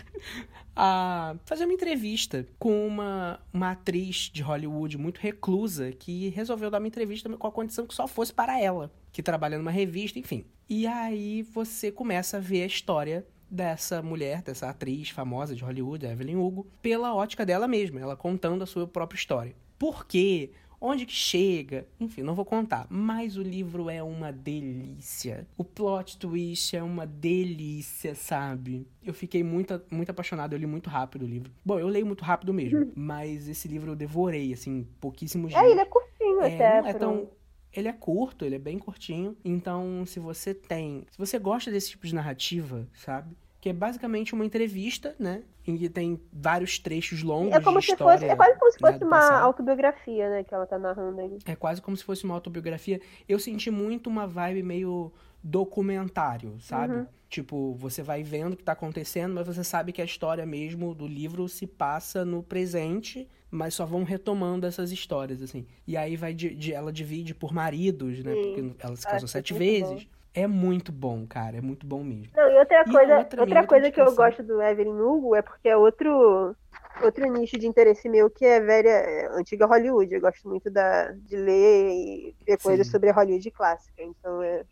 [0.75, 6.79] a fazer uma entrevista com uma, uma atriz de Hollywood muito reclusa que resolveu dar
[6.79, 10.45] uma entrevista com a condição que só fosse para ela, que trabalha numa revista, enfim.
[10.69, 16.07] E aí você começa a ver a história dessa mulher, dessa atriz famosa de Hollywood,
[16.07, 19.57] Evelyn Hugo, pela ótica dela mesma, ela contando a sua própria história.
[19.79, 20.53] Por quê?
[20.81, 21.87] Onde que chega?
[21.99, 22.87] Enfim, não vou contar.
[22.89, 25.47] Mas o livro é uma delícia.
[25.57, 28.87] O plot twist é uma delícia, sabe?
[29.05, 30.55] Eu fiquei muito, muito apaixonado.
[30.55, 31.53] Eu li muito rápido o livro.
[31.65, 32.91] Bom, eu leio muito rápido mesmo.
[32.95, 35.63] mas esse livro eu devorei, assim, pouquíssimos dias.
[35.63, 36.81] É, ele é curtinho é, até.
[36.81, 37.29] Não é tão
[37.73, 39.37] ele é curto, ele é bem curtinho.
[39.45, 41.07] Então, se você tem.
[41.11, 43.37] Se você gosta desse tipo de narrativa, sabe?
[43.61, 45.43] Que é basicamente uma entrevista, né?
[45.67, 48.19] Em que tem vários trechos longos é como de se história.
[48.19, 49.45] Fosse, é quase como se fosse né, uma passado.
[49.45, 50.45] autobiografia, né?
[50.45, 51.39] Que ela tá narrando aí.
[51.45, 53.01] É quase como se fosse uma autobiografia.
[53.29, 55.13] Eu senti muito uma vibe meio
[55.43, 56.95] documentário, sabe?
[56.95, 57.07] Uhum.
[57.29, 60.95] Tipo, você vai vendo o que tá acontecendo, mas você sabe que a história mesmo
[60.95, 65.67] do livro se passa no presente mas só vão retomando essas histórias, assim.
[65.87, 68.33] E aí vai de, de ela divide por maridos, né?
[68.33, 68.43] Sim.
[68.43, 70.05] Porque ela se casou sete vezes.
[70.05, 70.20] Bom.
[70.33, 72.33] É muito bom, cara, é muito bom mesmo.
[72.37, 75.43] Não, e outra e coisa, outra, outra coisa que eu gosto do Evelyn Hugo é
[75.43, 76.55] porque é outro
[77.03, 80.15] outro nicho de interesse meu que é velha, é, antiga Hollywood.
[80.15, 84.03] Eu gosto muito da, de ler e ver coisas sobre a Hollywood clássica.
[84.03, 84.65] Então é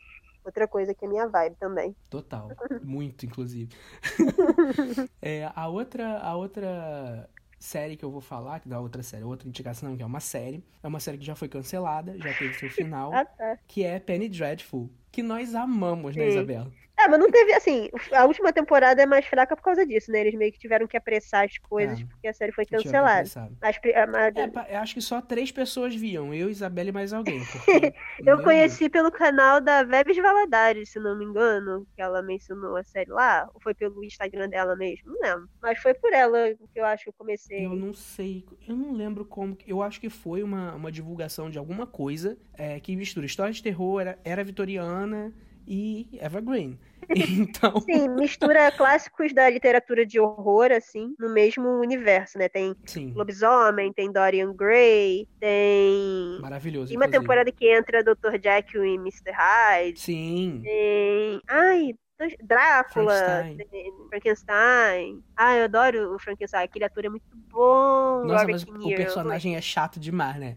[0.44, 1.94] outra coisa que é minha vibe também.
[2.08, 2.50] Total,
[2.82, 3.74] muito inclusive.
[5.20, 7.28] é, a outra a outra
[7.58, 10.62] série que eu vou falar, que da outra série, outra indicação, que é uma série.
[10.82, 13.58] É uma série que já foi cancelada, já teve seu final, ah, tá.
[13.66, 16.28] que é Penny Dreadful, que nós amamos, né, Sim.
[16.28, 16.72] né, Isabela?
[16.98, 20.20] É, mas não teve, assim, a última temporada é mais fraca por causa disso, né?
[20.20, 23.22] Eles meio que tiveram que apressar as coisas é, porque a série foi cancelada.
[23.22, 27.38] As, a, é, acho que só três pessoas viam, eu, Isabela e mais alguém.
[27.68, 27.92] Porque,
[28.26, 28.90] eu conheci Deus.
[28.90, 33.48] pelo canal da Vebs Valadares, se não me engano, que ela mencionou a série lá,
[33.54, 35.48] ou foi pelo Instagram dela mesmo, não lembro.
[35.62, 37.64] Mas foi por ela que eu acho que eu comecei.
[37.64, 41.58] Eu não sei, eu não lembro como, eu acho que foi uma, uma divulgação de
[41.58, 45.32] alguma coisa é, que mistura história de terror, era, era vitoriana
[45.68, 46.78] e Evergreen.
[47.10, 47.80] Então...
[47.80, 52.50] Sim, mistura clássicos da literatura de horror, assim, no mesmo universo, né?
[52.50, 53.14] Tem Sim.
[53.16, 56.38] Lobisomem, tem Dorian Gray, tem.
[56.40, 56.92] Maravilhoso.
[56.92, 57.22] E uma inclusive.
[57.22, 58.38] temporada que entra Dr.
[58.42, 59.30] Jekyll e Mr.
[59.32, 60.00] Hyde.
[60.00, 60.60] Sim.
[60.62, 61.40] Tem.
[61.48, 61.94] Ai,
[62.42, 64.08] Drácula, Frankenstein.
[64.10, 65.24] Frankenstein.
[65.36, 66.64] Ah, eu adoro o Frankenstein.
[66.64, 68.24] Aquele ator é muito bom.
[68.24, 70.56] Nossa, mas o personagem é chato demais, né?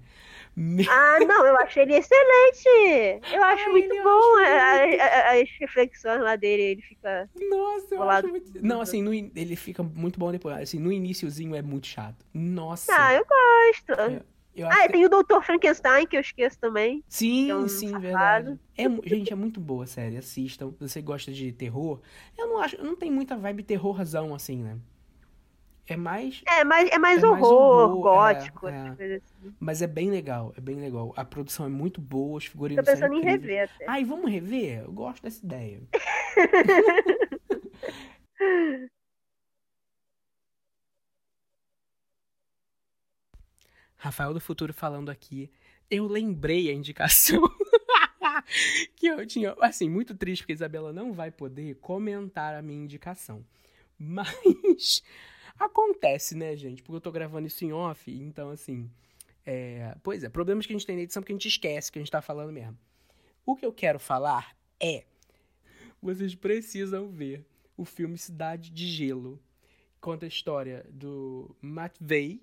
[0.90, 3.22] Ah, não, eu achei ele excelente.
[3.32, 4.38] Eu acho Ai, muito bom
[5.32, 6.62] as reflexões lá dele.
[6.64, 7.30] Ele fica.
[7.50, 8.52] Nossa, eu acho muito.
[8.62, 10.58] Não, assim, no, ele fica muito bom depois.
[10.58, 12.26] Assim, no iníciozinho é muito chato.
[12.34, 12.92] Nossa.
[12.94, 13.94] Ah, eu gosto.
[13.94, 14.22] É,
[14.54, 14.90] eu ah, que...
[14.90, 17.04] tem o Doutor Frankenstein, que eu esqueço também.
[17.08, 18.02] Sim, é um sim, safado.
[18.02, 18.60] verdade.
[18.78, 20.18] É, gente, é muito boa a série.
[20.18, 20.74] Assistam.
[20.80, 22.02] Você gosta de terror?
[22.38, 22.82] Eu não acho.
[22.84, 24.78] Não tem muita vibe terrorzão, assim, né?
[25.92, 26.42] É mais.
[26.48, 28.68] É mais, é mais, é horror, mais horror, gótico.
[28.68, 29.16] É, é.
[29.16, 29.54] Assim.
[29.60, 31.14] Mas é bem legal, é bem legal.
[31.18, 33.86] A produção é muito boa, os figurinos Tô pensando em rever até.
[33.88, 34.84] Ai, vamos rever?
[34.84, 35.82] Eu gosto dessa ideia.
[43.98, 45.52] Rafael do Futuro falando aqui.
[45.90, 47.40] eu lembrei a indicação
[48.96, 49.54] que eu tinha.
[49.60, 53.46] Assim, muito triste, porque a Isabela não vai poder comentar a minha indicação.
[54.00, 55.04] Mas
[55.58, 56.82] acontece, né, gente?
[56.82, 58.90] Porque eu tô gravando isso em off, então, assim.
[59.46, 59.96] É...
[60.04, 62.02] Pois é, problemas que a gente tem na edição porque a gente esquece que a
[62.02, 62.78] gente tá falando mesmo.
[63.46, 65.04] O que eu quero falar é.
[66.02, 67.46] Vocês precisam ver
[67.78, 69.40] o filme Cidade de Gelo.
[70.00, 72.42] Conta a história do Matvei.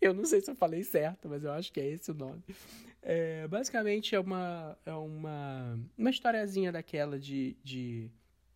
[0.00, 2.42] Eu não sei se eu falei certo, mas eu acho que é esse o nome.
[3.02, 8.10] É, basicamente é uma, é uma, uma historiazinha daquela de, de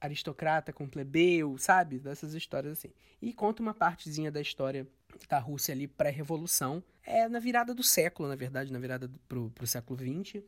[0.05, 1.99] aristocrata com plebeu, sabe?
[1.99, 2.93] Dessas histórias assim.
[3.21, 4.87] E conta uma partezinha da história
[5.29, 6.83] da Rússia ali pré-revolução.
[7.05, 10.43] É na virada do século, na verdade, na virada do, pro, pro século XX.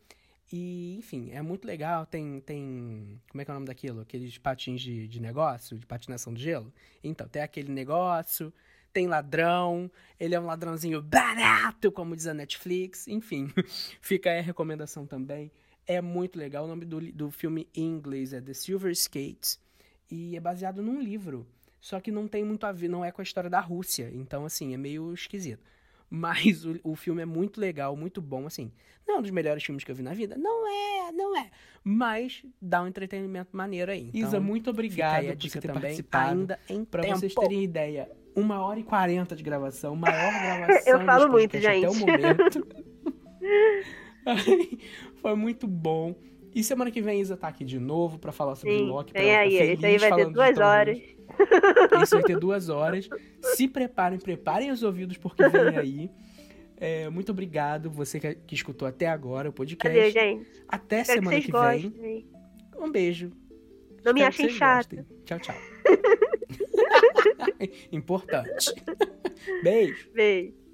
[0.53, 2.07] E, enfim, é muito legal.
[2.07, 3.21] Tem, tem.
[3.29, 4.01] Como é que é o nome daquilo?
[4.01, 6.73] Aqueles patins de, de negócio, de patinação de gelo.
[7.03, 8.53] Então, tem aquele negócio,
[8.93, 13.09] tem ladrão, ele é um ladrãozinho barato, como diz a Netflix.
[13.09, 13.53] Enfim,
[14.01, 15.51] fica aí a recomendação também.
[15.87, 16.65] É muito legal.
[16.65, 19.61] O nome do, do filme em inglês é The Silver Skates
[20.11, 21.47] e é baseado num livro.
[21.81, 24.11] Só que não tem muito a ver, não é com a história da Rússia.
[24.13, 25.63] Então, assim, é meio esquisito.
[26.11, 28.73] Mas o, o filme é muito legal, muito bom, assim.
[29.07, 30.37] Não é um dos melhores filmes que eu vi na vida?
[30.37, 31.51] Não é, não é.
[31.85, 34.09] Mas dá um entretenimento maneiro aí.
[34.13, 36.41] Então, Isa, muito obrigado por você ter também, participado.
[36.41, 37.17] Ainda em Pra tempo.
[37.19, 40.33] vocês terem ideia, uma hora e quarenta de gravação, maior
[40.67, 42.01] gravação Eu falo muito, podcast até o gente.
[42.11, 42.67] momento.
[45.17, 46.15] Foi muito bom.
[46.55, 48.87] E semana que vem a Isa tá aqui de novo pra falar sobre o Sim,
[48.87, 49.13] Loki.
[49.13, 49.51] pra ela aí.
[49.51, 50.99] ficar Esse aí feliz vai ter duas horas.
[52.03, 53.09] Isso vai ter duas horas.
[53.43, 56.11] Se preparem, preparem os ouvidos porque vem aí.
[56.79, 59.99] É, muito obrigado, você que, que escutou até agora o podcast.
[59.99, 60.65] Adeus, gente.
[60.69, 61.91] Até Espero que semana vocês que vem.
[61.93, 62.27] gostem.
[62.79, 63.33] Um beijo.
[64.05, 64.97] Não me Espero que achem chata.
[64.97, 65.07] gostem.
[65.25, 65.55] Tchau, tchau.
[67.93, 68.73] Importante.
[69.63, 70.11] Beijo.
[70.13, 70.66] Beijo.